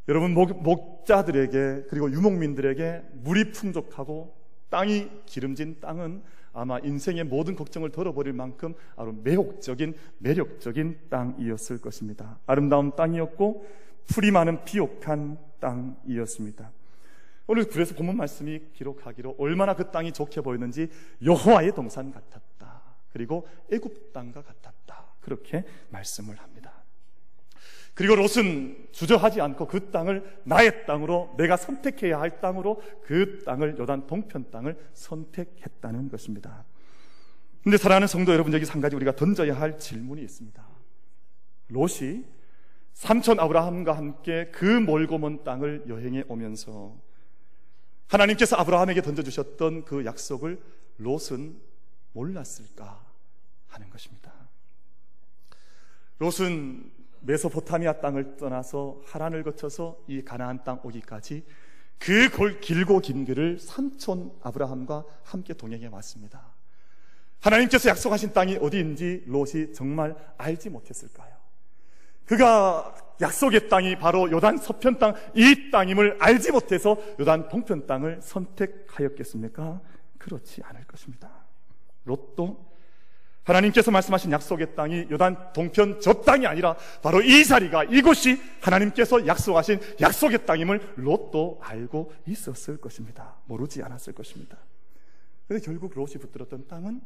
여러분 0.09 0.33
목, 0.33 0.63
목자들에게 0.63 1.87
그리고 1.89 2.11
유목민들에게 2.11 3.03
물이 3.13 3.51
풍족하고 3.51 4.35
땅이 4.69 5.09
기름진 5.25 5.79
땅은 5.79 6.23
아마 6.57 6.79
인생의 6.79 7.25
모든 7.25 7.55
걱정을 7.55 7.91
덜어버릴 7.91 8.33
만큼 8.33 8.73
아주 8.95 9.15
매혹적인 9.23 9.93
매력적인 10.17 10.99
땅이었을 11.09 11.79
것입니다. 11.79 12.39
아름다운 12.47 12.95
땅이었고 12.95 13.65
풀이 14.07 14.31
많은 14.31 14.65
비옥한 14.65 15.37
땅이었습니다. 15.59 16.71
오늘 17.45 17.65
그래서 17.65 17.93
본문 17.93 18.17
말씀이 18.17 18.59
기록하기로 18.73 19.35
얼마나 19.37 19.75
그 19.75 19.91
땅이 19.91 20.11
좋게 20.13 20.41
보였는지 20.41 20.89
여호와의 21.23 21.73
동산 21.75 22.11
같았다. 22.11 22.81
그리고 23.13 23.47
애굽 23.71 24.11
땅과 24.11 24.41
같았다. 24.41 25.05
그렇게 25.21 25.63
말씀을 25.89 26.37
합니다. 26.37 26.56
그리고 27.97 28.13
롯은 28.13 28.89
주저하지 28.91 29.41
않고 29.41 29.65
그 29.65 29.89
땅을 29.89 30.41
나의 30.43 30.85
땅으로 30.85 31.33
내가 31.35 31.57
선택해야 31.57 32.21
할 32.21 32.39
땅으로 32.39 32.79
그 33.01 33.39
땅을 33.43 33.79
요단 33.79 34.05
동편 34.05 34.51
땅을 34.51 34.77
선택했다는 34.93 36.07
것입니다. 36.09 36.63
근데 37.63 37.75
사랑하는 37.75 38.07
성도 38.07 38.33
여러분 38.33 38.53
여기 38.53 38.65
한 38.65 38.81
가지 38.81 38.95
우리가 38.95 39.15
던져야 39.15 39.59
할 39.59 39.79
질문이 39.79 40.21
있습니다. 40.21 40.63
롯이 41.69 42.23
삼촌 42.93 43.39
아브라함과 43.39 43.97
함께 43.97 44.51
그 44.53 44.63
멀고 44.65 45.17
먼 45.17 45.43
땅을 45.43 45.85
여행해 45.87 46.23
오면서 46.27 46.95
하나님께서 48.09 48.57
아브라함에게 48.57 49.01
던져주셨던 49.01 49.85
그 49.85 50.05
약속을 50.05 50.61
롯은 50.99 51.59
몰랐을까 52.13 53.03
하는 53.69 53.89
것입니다. 53.89 54.31
롯은 56.19 56.96
메소포타미아 57.27 57.99
땅을 57.99 58.37
떠나서 58.37 59.01
하란을 59.05 59.43
거쳐서 59.43 59.97
이 60.07 60.23
가나안 60.23 60.63
땅 60.63 60.79
오기까지 60.81 61.43
그 61.99 62.59
길고 62.61 62.99
긴 62.99 63.25
길을 63.25 63.59
삼촌 63.59 64.31
아브라함과 64.41 65.03
함께 65.23 65.53
동행해 65.53 65.87
왔습니다. 65.87 66.53
하나님께서 67.41 67.89
약속하신 67.89 68.33
땅이 68.33 68.57
어디인지 68.61 69.25
롯이 69.27 69.73
정말 69.73 70.15
알지 70.37 70.69
못했을까요? 70.69 71.35
그가 72.25 72.95
약속의 73.19 73.67
땅이 73.69 73.97
바로 73.97 74.29
요단 74.31 74.57
서편 74.57 74.99
땅, 74.99 75.13
이 75.33 75.69
땅임을 75.71 76.17
알지 76.19 76.51
못해서 76.51 76.97
요단 77.19 77.49
동편 77.49 77.87
땅을 77.87 78.21
선택하였겠습니까? 78.21 79.81
그렇지 80.17 80.61
않을 80.63 80.85
것입니다. 80.85 81.29
롯도 82.05 82.76
하나님께서 83.47 83.91
말씀하신 83.91 84.31
약속의 84.31 84.75
땅이 84.75 85.07
요단 85.09 85.53
동편 85.53 86.01
저 86.01 86.13
땅이 86.13 86.45
아니라 86.45 86.75
바로 87.01 87.21
이 87.21 87.45
자리가 87.45 87.85
이곳이 87.85 88.39
하나님께서 88.61 89.25
약속하신 89.25 89.79
약속의 90.01 90.45
땅임을 90.45 90.95
롯도 90.97 91.59
알고 91.61 92.13
있었을 92.27 92.77
것입니다. 92.77 93.35
모르지 93.45 93.81
않았을 93.81 94.13
것입니다. 94.13 94.57
그런데 95.47 95.65
결국 95.65 95.93
롯이 95.95 96.13
붙들었던 96.13 96.67
땅은 96.67 97.01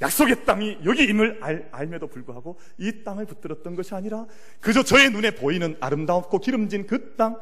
약속의 0.00 0.44
땅이 0.44 0.80
여기임을 0.84 1.38
알, 1.42 1.68
알매도 1.72 2.08
불구하고 2.08 2.58
이 2.78 3.02
땅을 3.04 3.26
붙들었던 3.26 3.74
것이 3.74 3.94
아니라 3.94 4.26
그저 4.60 4.82
저의 4.82 5.10
눈에 5.10 5.30
보이는 5.34 5.76
아름답고 5.80 6.40
기름진 6.40 6.86
그 6.86 7.14
땅, 7.16 7.40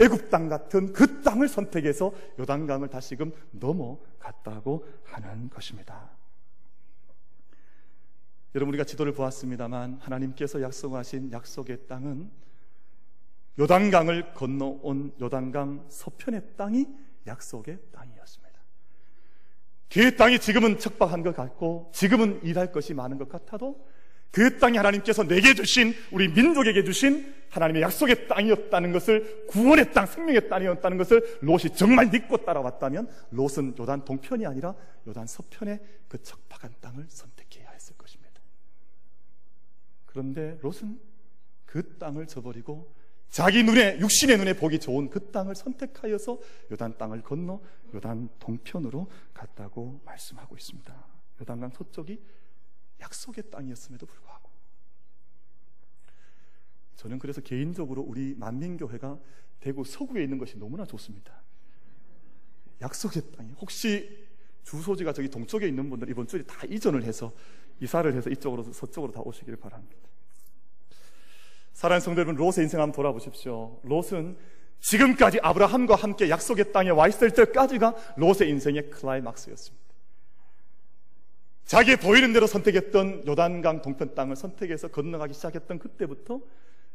애굽 0.00 0.30
땅 0.30 0.48
같은 0.48 0.92
그 0.92 1.22
땅을 1.22 1.48
선택해서 1.48 2.12
요단강을 2.38 2.88
다시금 2.88 3.32
넘어갔다고 3.52 4.86
하는 5.04 5.48
것입니다. 5.48 6.10
여러분 8.54 8.72
우리가 8.72 8.84
지도를 8.84 9.12
보았습니다만 9.12 9.98
하나님께서 10.00 10.62
약속하신 10.62 11.32
약속의 11.32 11.88
땅은 11.88 12.30
요단강을 13.58 14.34
건너온 14.34 15.12
요단강 15.20 15.86
서편의 15.88 16.42
땅이 16.56 16.86
약속의 17.26 17.78
땅이었습니다. 17.92 18.60
그 19.92 20.16
땅이 20.16 20.38
지금은 20.38 20.78
척박한 20.78 21.22
것 21.22 21.34
같고 21.34 21.90
지금은 21.92 22.42
일할 22.44 22.70
것이 22.70 22.94
많은 22.94 23.18
것 23.18 23.28
같아도 23.28 23.84
그 24.30 24.58
땅이 24.58 24.76
하나님께서 24.76 25.24
내게 25.24 25.54
주신 25.54 25.94
우리 26.10 26.28
민족에게 26.28 26.82
주신 26.84 27.34
하나님의 27.50 27.82
약속의 27.82 28.28
땅이었다는 28.28 28.92
것을 28.92 29.46
구원의 29.46 29.92
땅, 29.92 30.06
생명의 30.06 30.48
땅이었다는 30.48 30.98
것을 30.98 31.38
롯이 31.40 31.76
정말 31.76 32.08
믿고 32.08 32.38
따라왔다면 32.38 33.08
롯은 33.30 33.74
요단 33.78 34.04
동편이 34.04 34.44
아니라 34.46 34.74
요단 35.06 35.26
서편의 35.26 35.80
그 36.08 36.20
척박한 36.22 36.74
땅을 36.80 37.06
것입니다. 37.08 37.33
그런데 40.14 40.56
롯은 40.62 41.00
그 41.66 41.98
땅을 41.98 42.28
저버리고 42.28 42.94
자기 43.28 43.64
눈에 43.64 43.98
육신의 43.98 44.38
눈에 44.38 44.52
보기 44.54 44.78
좋은 44.78 45.10
그 45.10 45.32
땅을 45.32 45.56
선택하여서 45.56 46.38
요단 46.70 46.98
땅을 46.98 47.22
건너 47.22 47.60
요단 47.92 48.28
동편으로 48.38 49.10
갔다고 49.34 50.00
말씀하고 50.04 50.56
있습니다. 50.56 51.06
요단강 51.40 51.70
서쪽이 51.70 52.22
약속의 53.00 53.50
땅이었음에도 53.50 54.06
불구하고 54.06 54.50
저는 56.94 57.18
그래서 57.18 57.40
개인적으로 57.40 58.02
우리 58.02 58.36
만민교회가 58.36 59.18
대구 59.58 59.84
서구에 59.84 60.22
있는 60.22 60.38
것이 60.38 60.56
너무나 60.56 60.84
좋습니다. 60.84 61.42
약속의 62.80 63.32
땅이 63.32 63.54
혹시 63.60 64.28
주소지가 64.62 65.12
저기 65.12 65.28
동쪽에 65.28 65.66
있는 65.66 65.90
분들 65.90 66.08
이번 66.08 66.28
주에 66.28 66.44
다 66.44 66.64
이전을 66.66 67.02
해서 67.02 67.34
이사를 67.80 68.12
해서 68.14 68.30
이쪽으로 68.30 68.64
서쪽으로 68.72 69.12
다 69.12 69.20
오시길 69.24 69.56
바랍니다. 69.56 69.96
사랑하는 71.72 72.00
성도 72.00 72.20
여러분, 72.20 72.36
롯의 72.36 72.64
인생 72.64 72.80
한번 72.80 72.92
돌아보십시오. 72.92 73.80
롯은 73.82 74.36
지금까지 74.80 75.40
아브라함과 75.42 75.94
함께 75.96 76.28
약속의 76.28 76.72
땅에 76.72 76.90
와 76.90 77.08
있을 77.08 77.30
때까지가 77.30 77.94
롯의 78.16 78.48
인생의 78.50 78.90
클라이막스였습니다. 78.90 79.84
자기 81.64 81.96
보이는 81.96 82.32
대로 82.32 82.46
선택했던 82.46 83.26
요단강 83.26 83.82
동편 83.82 84.14
땅을 84.14 84.36
선택해서 84.36 84.88
건너가기 84.88 85.32
시작했던 85.32 85.78
그때부터 85.78 86.40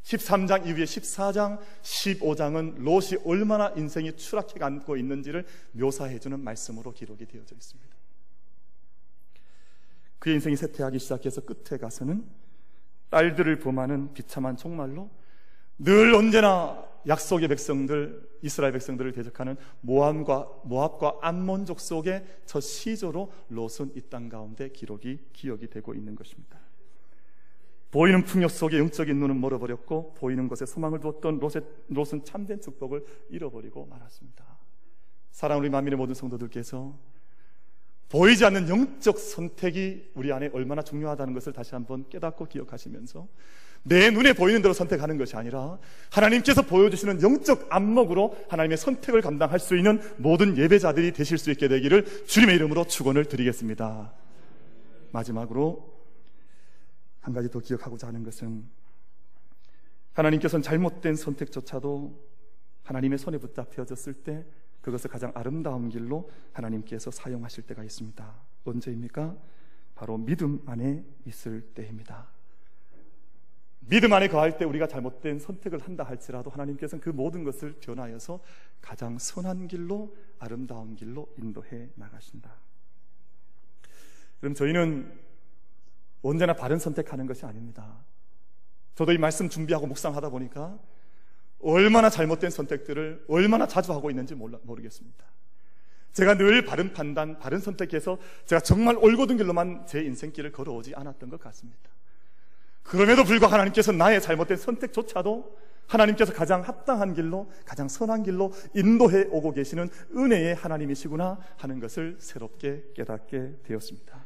13장 0.04 0.68
이후에 0.68 0.86
14장, 0.86 1.60
15장은 1.82 2.78
롯이 2.78 3.22
얼마나 3.26 3.74
인생이 3.76 4.16
추락해 4.16 4.60
가고 4.60 4.96
있는지를 4.96 5.46
묘사해주는 5.74 6.40
말씀으로 6.40 6.94
기록이 6.94 7.26
되어져 7.26 7.56
있습니다. 7.56 7.89
그의 10.20 10.36
인생이 10.36 10.56
쇠퇴하기 10.56 11.00
시작해서 11.00 11.42
끝에 11.42 11.80
가서는 11.80 12.26
딸들을 13.10 13.60
범하는 13.60 14.14
비참한 14.14 14.56
총말로 14.58 15.10
늘 15.78 16.14
언제나 16.14 16.86
약속의 17.08 17.48
백성들, 17.48 18.30
이스라엘 18.42 18.74
백성들을 18.74 19.14
대적하는 19.14 19.56
모함과 19.82 20.62
모압과 20.66 21.20
암몬 21.22 21.66
족 21.66 21.80
속의 21.80 22.26
저 22.46 22.60
시조로 22.60 23.32
롯은 23.50 23.96
이 23.96 24.02
땅 24.10 24.28
가운데 24.28 24.70
기록이 24.70 25.20
기억이 25.32 25.70
되고 25.70 25.94
있는 25.94 26.16
것입니다. 26.16 26.60
보이는 27.92 28.24
풍요 28.24 28.50
속에 28.50 28.78
영적인 28.78 29.18
눈은 29.18 29.40
멀어버렸고 29.40 30.14
보이는 30.16 30.48
것에 30.48 30.66
소망을 30.66 31.00
두었던 31.00 31.40
롯의, 31.40 31.64
롯은 31.88 32.26
참된 32.26 32.60
축복을 32.60 33.06
잃어버리고 33.30 33.86
말았습니다. 33.86 34.46
사랑 35.32 35.60
우리 35.60 35.70
만민의 35.70 35.98
모든 35.98 36.14
성도들께서 36.14 37.00
보이지 38.10 38.44
않는 38.46 38.68
영적 38.68 39.20
선택이 39.20 40.12
우리 40.16 40.34
안에 40.34 40.50
얼마나 40.54 40.82
중요하다는 40.82 41.34
것을 41.34 41.54
다시 41.54 41.76
한번 41.76 42.06
깨닫고 42.10 42.46
기억하시면서 42.46 43.28
내 43.84 44.10
눈에 44.10 44.34
보이는 44.34 44.62
대로 44.62 44.74
선택하는 44.74 45.18
것이 45.18 45.36
아니라 45.36 45.78
하나님께서 46.12 46.64
보여주시는 46.64 47.22
영적 47.22 47.68
안목으로 47.70 48.36
하나님의 48.50 48.78
선택을 48.78 49.22
감당할 49.22 49.60
수 49.60 49.78
있는 49.78 50.02
모든 50.18 50.58
예배자들이 50.58 51.14
되실 51.14 51.38
수 51.38 51.52
있게 51.52 51.68
되기를 51.68 52.26
주님의 52.26 52.56
이름으로 52.56 52.86
축원을 52.86 53.26
드리겠습니다. 53.26 54.14
마지막으로 55.12 56.00
한 57.22 57.34
가지 57.34 57.50
더 57.50 57.60
기억하고자 57.60 58.08
하는 58.08 58.24
것은 58.24 58.66
하나님께서는 60.14 60.64
잘못된 60.64 61.16
선택조차도 61.16 62.28
하나님의 62.84 63.20
손에 63.20 63.38
붙잡혀졌을 63.38 64.14
때 64.14 64.46
그것을 64.82 65.10
가장 65.10 65.32
아름다운 65.36 65.90
길로 65.90 66.30
하나님께서 66.54 67.12
사용하실 67.12 67.68
때가 67.68 67.84
있습니다. 67.84 68.36
언제입니까? 68.66 69.36
바로 69.96 70.18
믿음 70.18 70.62
안에 70.66 71.04
있을 71.26 71.62
때입니다. 71.74 72.28
믿음 73.82 74.14
안에 74.14 74.28
거할 74.28 74.58
때 74.58 74.66
우리가 74.66 74.88
잘못된 74.88 75.40
선택을 75.40 75.80
한다 75.82 76.04
할지라도 76.04 76.52
하나님께서는 76.52 77.02
그 77.02 77.10
모든 77.10 77.44
것을 77.44 77.74
변하여서 77.80 78.40
가장 78.82 79.18
선한 79.18 79.68
길로 79.68 80.16
아름다운 80.38 80.96
길로 80.96 81.28
인도해 81.38 81.90
나가신다. 81.96 82.56
그럼 84.40 84.54
저희는 84.54 85.20
언제나 86.22 86.54
바른 86.54 86.78
선택하는 86.78 87.26
것이 87.26 87.46
아닙니다. 87.46 87.98
저도 88.96 89.12
이 89.12 89.18
말씀 89.18 89.50
준비하고 89.50 89.88
묵상하다 89.88 90.30
보니까 90.30 90.80
얼마나 91.62 92.10
잘못된 92.10 92.50
선택들을 92.50 93.26
얼마나 93.28 93.68
자주 93.68 93.92
하고 93.94 94.10
있는지 94.10 94.36
몰라, 94.36 94.58
모르겠습니다. 94.64 95.26
제가 96.14 96.36
늘 96.38 96.66
바른 96.66 96.94
판단, 96.94 97.38
바른 97.40 97.60
선택해서 97.60 98.18
제가 98.46 98.62
정말 98.62 98.96
올곧은 98.98 99.38
길로만 99.38 99.86
제 99.86 100.02
인생길을 100.02 100.52
걸어오지 100.52 100.96
않았던 100.96 101.30
것 101.30 101.40
같습니다. 101.40 101.90
그럼에도 102.84 103.24
불구하고 103.24 103.54
하나님께서 103.54 103.92
나의 103.92 104.22
잘못된 104.22 104.58
선택조차도 104.58 105.58
하나님께서 105.88 106.34
가장 106.34 106.62
합당한 106.62 107.14
길로, 107.14 107.52
가장 107.66 107.88
선한 107.88 108.24
길로 108.24 108.54
인도해 108.76 109.28
오고 109.30 109.54
계시는 109.54 109.90
은혜의 110.16 110.56
하나님이시구나 110.56 111.40
하는 111.58 111.80
것을 111.80 112.18
새롭게 112.20 112.84
깨닫게 112.96 113.60
되었습니다. 113.64 114.26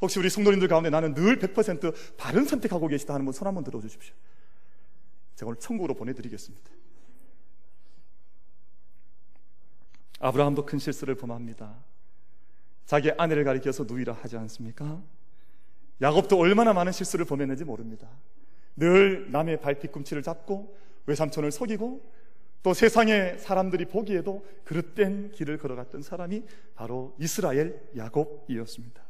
혹시 0.00 0.18
우리 0.18 0.30
성도님들 0.30 0.68
가운데 0.68 0.90
나는 0.90 1.14
늘 1.14 1.38
100% 1.38 1.94
바른 2.16 2.44
선택하고 2.44 2.88
계시다 2.88 3.14
하는 3.14 3.24
분 3.26 3.32
손 3.32 3.46
한번 3.46 3.64
들어주십시오. 3.64 4.14
제가 5.38 5.50
오늘 5.50 5.60
천국으로 5.60 5.94
보내드리겠습니다. 5.94 6.68
아브라함도 10.18 10.66
큰 10.66 10.80
실수를 10.80 11.14
범합니다. 11.14 11.76
자기 12.86 13.12
아내를 13.12 13.44
가리켜서 13.44 13.84
누이라 13.84 14.14
하지 14.14 14.36
않습니까? 14.36 15.00
야곱도 16.02 16.36
얼마나 16.36 16.72
많은 16.72 16.90
실수를 16.90 17.24
범했는지 17.24 17.64
모릅니다. 17.64 18.08
늘 18.74 19.30
남의 19.30 19.60
발 19.60 19.78
뒤꿈치를 19.78 20.24
잡고 20.24 20.76
외삼촌을 21.06 21.52
속이고 21.52 22.12
또 22.64 22.74
세상의 22.74 23.38
사람들이 23.38 23.84
보기에도 23.84 24.44
그릇된 24.64 25.30
길을 25.30 25.58
걸어갔던 25.58 26.02
사람이 26.02 26.42
바로 26.74 27.14
이스라엘 27.20 27.80
야곱이었습니다. 27.96 29.07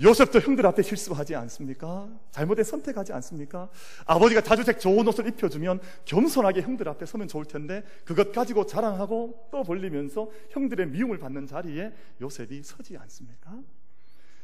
요셉도 0.00 0.40
형들 0.40 0.64
앞에 0.66 0.82
실수하지 0.82 1.34
않습니까? 1.34 2.08
잘못된 2.30 2.64
선택하지 2.64 3.12
않습니까? 3.14 3.68
아버지가 4.06 4.40
자주색 4.42 4.78
좋은 4.78 5.06
옷을 5.08 5.26
입혀주면 5.26 5.80
겸손하게 6.04 6.62
형들 6.62 6.88
앞에 6.88 7.04
서면 7.04 7.26
좋을 7.26 7.44
텐데 7.44 7.82
그것 8.04 8.32
가지고 8.32 8.64
자랑하고 8.66 9.48
또 9.50 9.62
벌리면서 9.64 10.30
형들의 10.50 10.88
미움을 10.88 11.18
받는 11.18 11.46
자리에 11.46 11.92
요셉이 12.20 12.62
서지 12.62 12.96
않습니까? 12.96 13.58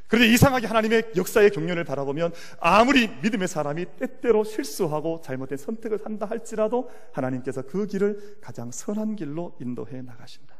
그런데 0.09 0.33
이상하게 0.33 0.67
하나님의 0.67 1.13
역사의 1.17 1.51
경륜을 1.51 1.85
바라보면 1.85 2.33
아무리 2.61 3.09
믿음의 3.23 3.49
사람이 3.49 3.87
때때로 3.99 4.45
실수하고 4.45 5.21
잘못된 5.23 5.57
선택을 5.57 6.01
한다 6.05 6.27
할지라도 6.27 6.91
하나님께서 7.13 7.63
그 7.63 7.87
길을 7.87 8.39
가장 8.41 8.71
선한 8.71 9.17
길로 9.17 9.57
인도해 9.61 10.03
나가신다. 10.03 10.55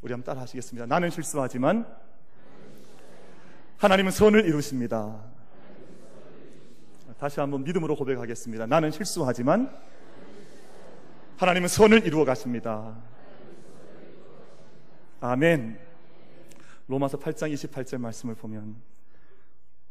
우리 0.00 0.12
한번 0.12 0.24
따라 0.24 0.42
하시겠습니다. 0.42 0.86
나는 0.86 1.10
실수하지만 1.10 1.86
하나님은 3.78 4.10
선을 4.10 4.44
이루십니다. 4.46 5.22
다시 7.18 7.40
한번 7.40 7.62
믿음으로 7.64 7.96
고백하겠습니다. 7.96 8.66
나는 8.66 8.90
실수하지만 8.90 9.72
하나님은 11.36 11.68
선을 11.68 12.04
이루어 12.06 12.24
가십니다. 12.24 12.96
아멘. 15.20 15.78
로마서 16.88 17.18
8장 17.18 17.52
28절 17.52 17.98
말씀을 17.98 18.34
보면 18.34 18.76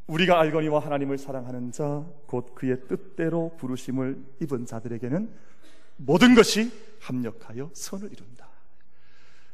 우리가 0.08 0.40
알거니와 0.40 0.80
하나님을 0.80 1.18
사랑하는 1.18 1.72
자 1.72 2.06
곧 2.28 2.56
그의 2.56 2.88
뜻대로 2.88 3.56
부르심을 3.58 4.22
입은 4.42 4.66
자들에게는 4.66 5.30
모든 5.98 6.36
것이 6.36 6.72
합력하여 7.02 7.70
선을 7.74 8.12
이룬다. 8.12 8.47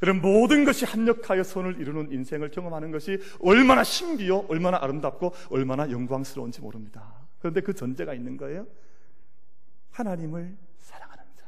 그런 0.04 0.20
모든 0.20 0.66
것이 0.66 0.84
합력하여 0.84 1.44
선을 1.44 1.80
이루는 1.80 2.12
인생을 2.12 2.52
경험하는 2.52 2.92
것이 2.92 3.22
얼마나 3.40 3.86
신비요, 3.86 4.48
얼마나 4.50 4.78
아름답고 4.82 5.32
얼마나 5.50 5.90
영광스러운지 5.90 6.60
모릅니다. 6.60 7.26
그런데 7.40 7.62
그 7.62 7.74
전제가 7.74 8.14
있는 8.14 8.36
거예요. 8.36 8.68
하나님을 9.92 10.58
사랑하는 10.78 11.24
자. 11.38 11.46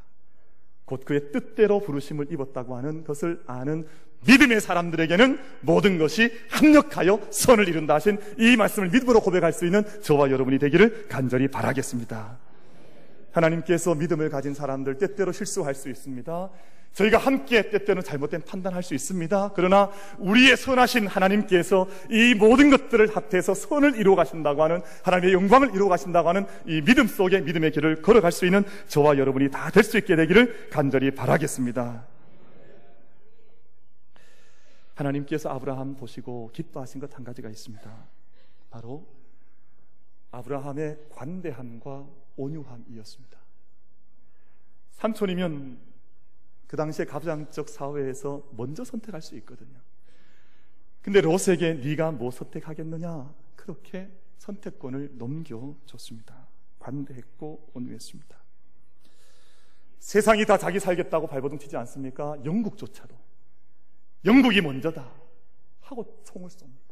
곧 0.85 1.03
그의 1.03 1.33
뜻대로 1.33 1.81
부르심을 1.81 2.31
입었다고 2.31 2.77
하는 2.77 3.03
것을 3.03 3.43
아는 3.45 3.85
믿음의 4.25 4.61
사람들에게는 4.61 5.37
모든 5.59 5.97
것이 5.97 6.31
합력하여 6.49 7.27
선을 7.31 7.67
이룬다 7.67 7.95
하신 7.95 8.19
이 8.39 8.55
말씀을 8.55 8.87
믿음으로 8.87 9.19
고백할 9.19 9.51
수 9.51 9.65
있는 9.65 9.83
저와 10.01 10.31
여러분이 10.31 10.59
되기를 10.59 11.09
간절히 11.09 11.49
바라겠습니다. 11.49 12.39
하나님께서 13.33 13.95
믿음을 13.95 14.29
가진 14.29 14.53
사람들 14.53 14.97
때때로 14.97 15.33
실수할 15.33 15.75
수 15.75 15.89
있습니다. 15.89 16.51
저희가 16.95 17.17
함께 17.17 17.69
때때는 17.69 18.03
잘못된 18.03 18.43
판단할 18.43 18.81
수 18.81 18.95
있습니다. 18.95 19.51
그러나 19.53 19.91
우리의 20.17 20.55
선하신 20.55 21.07
하나님께서 21.07 21.87
이 22.09 22.33
모든 22.33 22.69
것들을 22.69 23.13
합해서 23.13 23.53
선을 23.53 23.97
이루어 23.97 24.15
가신다고 24.15 24.63
하는 24.63 24.81
하나님의 25.03 25.33
영광을 25.33 25.75
이루어 25.75 25.89
가신다고 25.89 26.29
하는 26.29 26.45
이 26.65 26.81
믿음 26.81 27.05
속에 27.07 27.41
믿음의 27.41 27.71
길을 27.71 28.01
걸어갈 28.01 28.31
수 28.31 28.45
있는 28.45 28.63
저와 28.87 29.17
여러분이 29.17 29.51
다 29.51 29.69
될 29.71 29.83
수 29.83 29.97
있게 29.97 30.15
되기를 30.15 30.69
간절히 30.69 31.11
바라겠습니다. 31.11 32.07
하나님께서 34.95 35.49
아브라함 35.49 35.97
보시고 35.97 36.51
기뻐하신 36.53 37.01
것 37.01 37.13
한 37.13 37.25
가지가 37.25 37.49
있습니다. 37.49 38.07
바로 38.69 39.05
아브라함의 40.31 40.97
관대함과 41.11 42.05
온유함이었습니다. 42.37 43.37
삼촌이면 44.91 45.77
그 46.67 46.77
당시에 46.77 47.05
가부장적 47.05 47.69
사회에서 47.69 48.47
먼저 48.51 48.83
선택할 48.83 49.21
수 49.21 49.35
있거든요. 49.37 49.79
근데 51.01 51.21
롯에게 51.21 51.75
네가 51.75 52.11
뭐 52.11 52.31
선택하겠느냐? 52.31 53.31
그렇게 53.55 54.09
선택권을 54.37 55.17
넘겨줬습니다. 55.17 56.47
관대했고 56.79 57.69
온유했습니다. 57.73 58.35
세상이 59.99 60.45
다 60.45 60.57
자기 60.57 60.79
살겠다고 60.79 61.27
발버둥 61.27 61.57
치지 61.57 61.77
않습니까? 61.77 62.37
영국조차도 62.45 63.15
영국이 64.25 64.61
먼저다 64.61 65.11
하고 65.81 66.21
총을 66.23 66.49
쏩니다. 66.49 66.85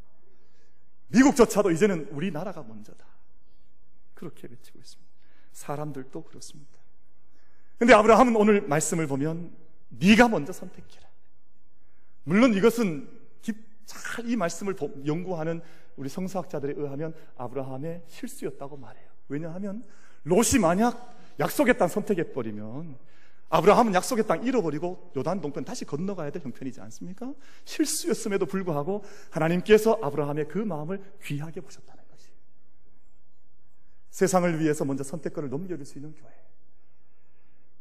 미국조차도 1.07 1.71
이제는 1.71 2.07
우리나라가 2.11 2.63
먼저다. 2.63 3.05
그렇게 4.13 4.47
외치고 4.47 4.79
있습니다. 4.79 5.11
사람들도 5.51 6.23
그렇습니다. 6.23 6.71
근데 7.77 7.93
아브라함은 7.93 8.35
오늘 8.35 8.61
말씀을 8.61 9.07
보면 9.07 9.55
네가 9.99 10.27
먼저 10.27 10.53
선택해라. 10.53 11.07
물론 12.23 12.53
이것은 12.53 13.23
잘 13.85 14.25
이 14.25 14.35
말씀을 14.35 14.75
연구하는 15.05 15.61
우리 15.95 16.09
성서학자들에 16.09 16.73
의하면 16.77 17.13
아브라함의 17.37 18.03
실수였다고 18.07 18.77
말해요. 18.77 19.09
왜냐하면 19.27 19.83
롯이 20.23 20.59
만약 20.61 21.15
약속의 21.39 21.77
땅 21.77 21.87
선택해버리면 21.87 22.97
아브라함은 23.49 23.93
약속의 23.93 24.25
땅 24.25 24.43
잃어버리고 24.43 25.11
요단 25.15 25.41
동편 25.41 25.65
다시 25.65 25.85
건너가야 25.85 26.31
될 26.31 26.41
형편이지 26.41 26.81
않습니까? 26.81 27.33
실수였음에도 27.65 28.45
불구하고 28.45 29.03
하나님께서 29.29 29.99
아브라함의 30.01 30.47
그 30.47 30.57
마음을 30.57 31.03
귀하게 31.23 31.61
보셨다는 31.61 32.03
것이. 32.09 32.29
세상을 34.09 34.59
위해서 34.59 34.85
먼저 34.85 35.03
선택권을 35.03 35.49
넘겨줄 35.49 35.85
수 35.85 35.97
있는 35.97 36.13
교회. 36.15 36.31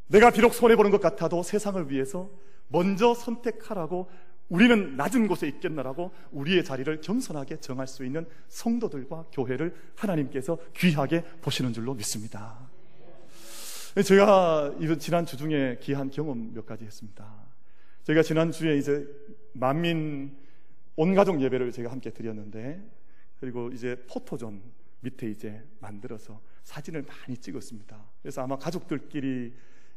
내가 0.07 0.31
비록 0.31 0.53
손해보는 0.53 0.91
것 0.91 1.01
같아도 1.01 1.43
세상을 1.43 1.89
위해서 1.89 2.29
먼저 2.67 3.13
선택하라고 3.13 4.09
우리는 4.49 4.95
낮은 4.97 5.27
곳에 5.27 5.47
있겠나라고 5.47 6.11
우리의 6.31 6.63
자리를 6.63 7.01
겸손하게 7.01 7.59
정할 7.59 7.87
수 7.87 8.05
있는 8.05 8.27
성도들과 8.49 9.27
교회를 9.31 9.75
하나님께서 9.95 10.57
귀하게 10.75 11.23
보시는 11.41 11.73
줄로 11.73 11.93
믿습니다. 11.93 12.59
제가 14.05 14.73
이번 14.79 14.99
지난 14.99 15.25
주 15.25 15.37
중에 15.37 15.77
귀한 15.81 16.09
경험 16.09 16.53
몇 16.53 16.65
가지 16.65 16.83
했습니다. 16.83 17.25
제가 18.03 18.21
지난 18.21 18.51
주에 18.51 18.77
이제 18.77 19.07
만민 19.53 20.35
온 20.95 21.15
가족 21.15 21.41
예배를 21.41 21.71
제가 21.71 21.91
함께 21.91 22.09
드렸는데 22.09 22.83
그리고 23.39 23.69
이제 23.69 23.95
포토존 24.07 24.61
밑에 25.01 25.29
이제 25.29 25.63
만들어서 25.79 26.41
사진을 26.63 27.03
많이 27.03 27.37
찍었습니다. 27.37 28.03
그래서 28.21 28.41
아마 28.41 28.57
가족들끼리 28.57 29.53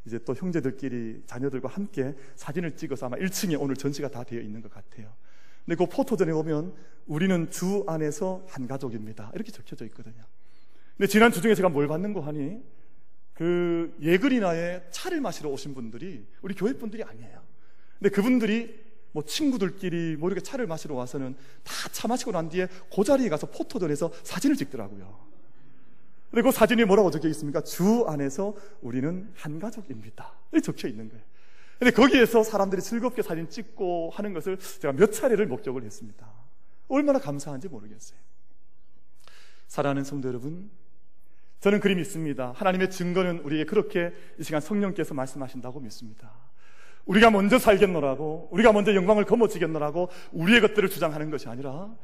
이제 0.07 0.19
또 0.25 0.35
형제들끼리 0.35 1.23
자녀들과 1.27 1.69
함께 1.69 2.14
사진을 2.37 2.77
찍어서 2.77 3.07
아마 3.07 3.16
1층에 3.16 3.61
오늘 3.61 3.75
전시가 3.77 4.09
다 4.09 4.23
되어 4.25 4.40
있는 4.40 4.62
것 4.62 4.71
같아요. 4.73 5.12
근데 5.64 5.77
그 5.77 5.87
포토존에 5.87 6.33
보면 6.33 6.75
우리는 7.07 7.51
주 7.51 7.85
안에서 7.88 8.45
한 8.49 8.66
가족입니다. 8.69 9.33
이렇게 9.35 9.51
적혀져 9.51 9.85
있거든요. 9.87 10.25
근데 10.97 11.09
지난 11.09 11.33
주 11.33 11.40
중에 11.42 11.55
제가 11.55 11.69
뭘 11.69 11.88
받는 11.88 12.12
거 12.12 12.21
하니 12.21 12.62
그 13.35 13.95
예글이나에 14.01 14.85
차를 14.90 15.21
마시러 15.21 15.51
오신 15.51 15.75
분들이 15.75 16.27
우리 16.40 16.55
교회 16.55 16.73
분들이 16.73 17.03
아니에요. 17.03 17.42
근데 17.99 18.11
그분들이 18.11 18.87
뭐 19.12 19.25
친구들끼리 19.25 20.16
뭐 20.16 20.31
이렇게 20.31 20.42
차를 20.42 20.66
마시러 20.66 20.95
와서는 20.95 21.35
다 21.64 21.88
차 21.90 22.07
마시고 22.09 22.31
난 22.33 22.49
뒤에 22.49 22.69
그 22.95 23.05
자리에 23.05 23.29
가서 23.29 23.47
포토존에서 23.51 24.12
사진을 24.23 24.57
찍더라고요. 24.57 25.27
근데 26.30 26.42
그 26.42 26.50
사진이 26.50 26.84
뭐라고 26.84 27.10
적혀 27.10 27.28
있습니까? 27.28 27.60
주 27.62 28.04
안에서 28.08 28.54
우리는 28.82 29.30
한 29.34 29.58
가족입니다. 29.58 30.32
적혀 30.62 30.88
있는 30.88 31.08
거예요. 31.08 31.22
근데 31.78 31.90
거기에서 31.92 32.42
사람들이 32.42 32.80
즐겁게 32.80 33.22
사진 33.22 33.48
찍고 33.48 34.10
하는 34.14 34.32
것을 34.32 34.58
제가 34.58 34.92
몇 34.92 35.12
차례를 35.12 35.46
목격을 35.46 35.82
했습니다. 35.84 36.26
얼마나 36.88 37.18
감사한지 37.18 37.68
모르겠어요. 37.68 38.18
사랑하는 39.68 40.04
성도 40.04 40.28
여러분, 40.28 40.70
저는 41.60 41.80
그리 41.80 41.94
믿습니다. 41.96 42.52
하나님의 42.56 42.90
증거는 42.90 43.40
우리에게 43.40 43.64
그렇게 43.64 44.12
이 44.38 44.42
시간 44.42 44.60
성령께서 44.60 45.14
말씀하신다고 45.14 45.80
믿습니다. 45.80 46.32
우리가 47.04 47.30
먼저 47.30 47.58
살겠노라고, 47.58 48.48
우리가 48.52 48.72
먼저 48.72 48.94
영광을 48.94 49.24
거머쥐겠노라고 49.24 50.08
우리의 50.32 50.60
것들을 50.60 50.88
주장하는 50.88 51.30
것이 51.30 51.48
아니라 51.48 51.94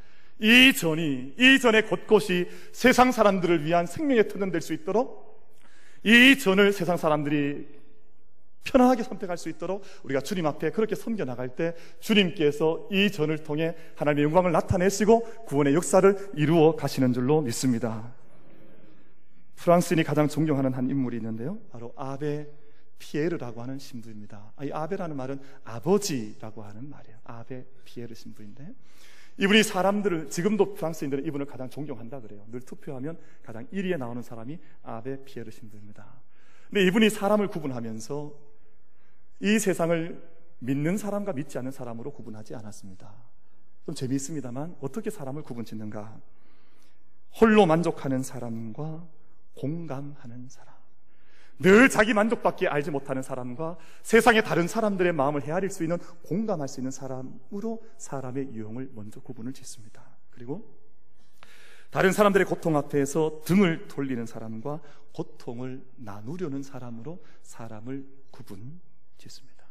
이 0.40 0.72
전이, 0.72 1.34
이 1.38 1.58
전의 1.60 1.86
곳곳이 1.86 2.48
세상 2.72 3.12
사람들을 3.12 3.64
위한 3.64 3.86
생명의 3.86 4.28
터전 4.28 4.50
될 4.50 4.60
수 4.60 4.72
있도록 4.72 5.32
이 6.04 6.38
전을 6.38 6.72
세상 6.72 6.96
사람들이 6.96 7.66
편안하게 8.64 9.02
선택할 9.02 9.36
수 9.38 9.48
있도록 9.48 9.82
우리가 10.04 10.20
주님 10.20 10.46
앞에 10.46 10.70
그렇게 10.70 10.94
섬겨 10.94 11.24
나갈 11.24 11.48
때 11.56 11.74
주님께서 12.00 12.88
이 12.92 13.10
전을 13.10 13.38
통해 13.38 13.74
하나님의 13.96 14.24
영광을 14.24 14.52
나타내시고 14.52 15.44
구원의 15.46 15.74
역사를 15.74 16.30
이루어 16.34 16.76
가시는 16.76 17.12
줄로 17.12 17.40
믿습니다. 17.42 18.12
프랑스인이 19.56 20.02
가장 20.04 20.28
존경하는 20.28 20.72
한 20.74 20.88
인물이 20.90 21.16
있는데요. 21.18 21.58
바로 21.70 21.92
아베 21.96 22.48
피에르라고 22.98 23.62
하는 23.62 23.78
신부입니다. 23.78 24.52
이 24.62 24.70
아베라는 24.72 25.16
말은 25.16 25.40
아버지라고 25.64 26.62
하는 26.62 26.88
말이에요. 26.88 27.16
아베 27.24 27.64
피에르 27.84 28.14
신부인데 28.14 28.74
이분이 29.38 29.62
사람들을 29.62 30.28
지금도 30.28 30.74
프랑스인들은 30.74 31.24
이분을 31.26 31.46
가장 31.46 31.70
존경한다 31.70 32.20
그래요. 32.20 32.44
늘 32.50 32.60
투표하면 32.60 33.18
가장 33.42 33.66
1위에 33.68 33.96
나오는 33.98 34.20
사람이 34.22 34.58
아베 34.82 35.24
피에르 35.24 35.50
신부입니다. 35.50 36.20
근데 36.68 36.84
이분이 36.86 37.10
사람을 37.10 37.48
구분하면서 37.48 38.34
이 39.40 39.58
세상을 39.58 40.22
믿는 40.60 40.96
사람과 40.96 41.32
믿지 41.32 41.58
않는 41.58 41.72
사람으로 41.72 42.12
구분하지 42.12 42.54
않았습니다. 42.54 43.12
좀 43.84 43.94
재미있습니다만 43.94 44.76
어떻게 44.80 45.10
사람을 45.10 45.42
구분 45.42 45.64
짓는가? 45.64 46.20
홀로 47.40 47.66
만족하는 47.66 48.22
사람과 48.22 49.06
공감하는 49.56 50.48
사람. 50.48 50.71
늘 51.62 51.88
자기 51.88 52.12
만족밖에 52.12 52.66
알지 52.68 52.90
못하는 52.90 53.22
사람과 53.22 53.78
세상의 54.02 54.44
다른 54.44 54.66
사람들의 54.66 55.12
마음을 55.12 55.42
헤아릴 55.42 55.70
수 55.70 55.84
있는 55.84 55.98
공감할 56.24 56.68
수 56.68 56.80
있는 56.80 56.90
사람으로 56.90 57.82
사람의 57.96 58.52
유형을 58.52 58.90
먼저 58.94 59.20
구분을 59.20 59.52
짓습니다. 59.52 60.02
그리고 60.30 60.82
다른 61.90 62.12
사람들의 62.12 62.46
고통 62.46 62.76
앞에서 62.76 63.42
등을 63.44 63.86
돌리는 63.86 64.24
사람과 64.26 64.80
고통을 65.12 65.84
나누려는 65.96 66.62
사람으로 66.62 67.22
사람을 67.42 68.06
구분 68.30 68.80
짓습니다. 69.18 69.66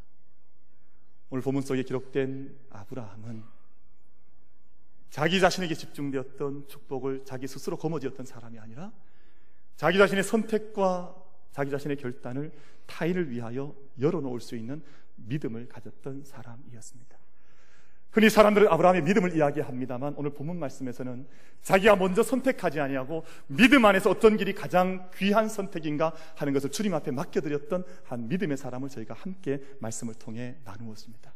오늘 1.30 1.42
본문 1.42 1.64
속에 1.64 1.84
기록된 1.84 2.56
아브라함은 2.70 3.44
자기 5.10 5.40
자신에게 5.40 5.74
집중되었던 5.76 6.68
축복을 6.68 7.26
자기 7.26 7.48
스스로 7.48 7.76
거머쥐었던 7.78 8.26
사람이 8.26 8.60
아니라 8.60 8.94
자기 9.76 9.98
자신의 9.98 10.24
선택과 10.24 11.21
자기 11.52 11.72
자신의 11.72 11.98
결단을 11.98 12.52
타인을 12.86 13.30
위하여 13.30 13.76
열어놓을 14.00 14.40
수 14.40 14.56
있는 14.56 14.82
믿음을 15.16 15.68
가졌던 15.68 16.24
사람이었습니다. 16.24 17.22
흔히 18.12 18.30
사람들은 18.30 18.68
아브라함의 18.68 19.04
믿음을 19.04 19.36
이야기합니다만 19.38 20.16
오늘 20.18 20.32
본문 20.32 20.60
말씀에서는 20.60 21.26
자기가 21.62 21.96
먼저 21.96 22.24
선택하지 22.24 22.82
아니하고 22.82 23.24
믿음 23.48 23.86
안에서 23.86 24.10
어떤 24.10 24.36
길이 24.36 24.54
가장 24.54 25.10
귀한 25.16 25.48
선택인가 25.48 26.14
하는 26.36 26.52
것을 26.52 26.72
주님 26.72 26.94
앞에 26.94 27.12
맡겨드렸던 27.12 27.86
한 28.04 28.28
믿음의 28.28 28.58
사람을 28.58 28.90
저희가 28.90 29.14
함께 29.14 29.62
말씀을 29.80 30.16
통해 30.16 30.58
나누었습니다. 30.66 31.34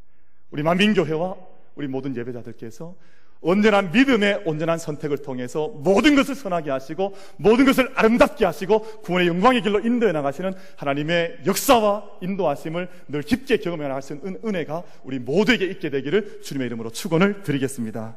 우리 0.52 0.64
만민교회와 0.64 1.38
우리 1.76 1.88
모든 1.88 2.16
예배자들께서 2.16 2.96
온전한 3.42 3.92
믿음의 3.92 4.42
온전한 4.46 4.78
선택을 4.78 5.20
통해서 5.20 5.68
모든 5.68 6.16
것을 6.16 6.36
선하게 6.36 6.72
하시고 6.72 7.16
모든 7.38 7.66
것을 7.66 7.92
아름답게 7.96 8.44
하시고 8.44 9.02
구원의 9.02 9.28
영광의 9.28 9.62
길로 9.62 9.80
인도해 9.80 10.12
나가시는 10.12 10.54
하나님의 10.78 11.40
역사와 11.46 12.04
인도하심을 12.22 12.88
늘 13.08 13.22
깊게 13.22 13.58
경험해 13.58 13.88
나갈 13.88 14.02
수 14.02 14.14
있는 14.14 14.40
은혜가 14.44 14.84
우리 15.04 15.20
모두에게 15.20 15.66
있게 15.66 15.90
되기를 15.90 16.42
주님의 16.42 16.68
이름으로 16.68 16.90
축원을 16.90 17.44
드리겠습니다. 17.44 18.16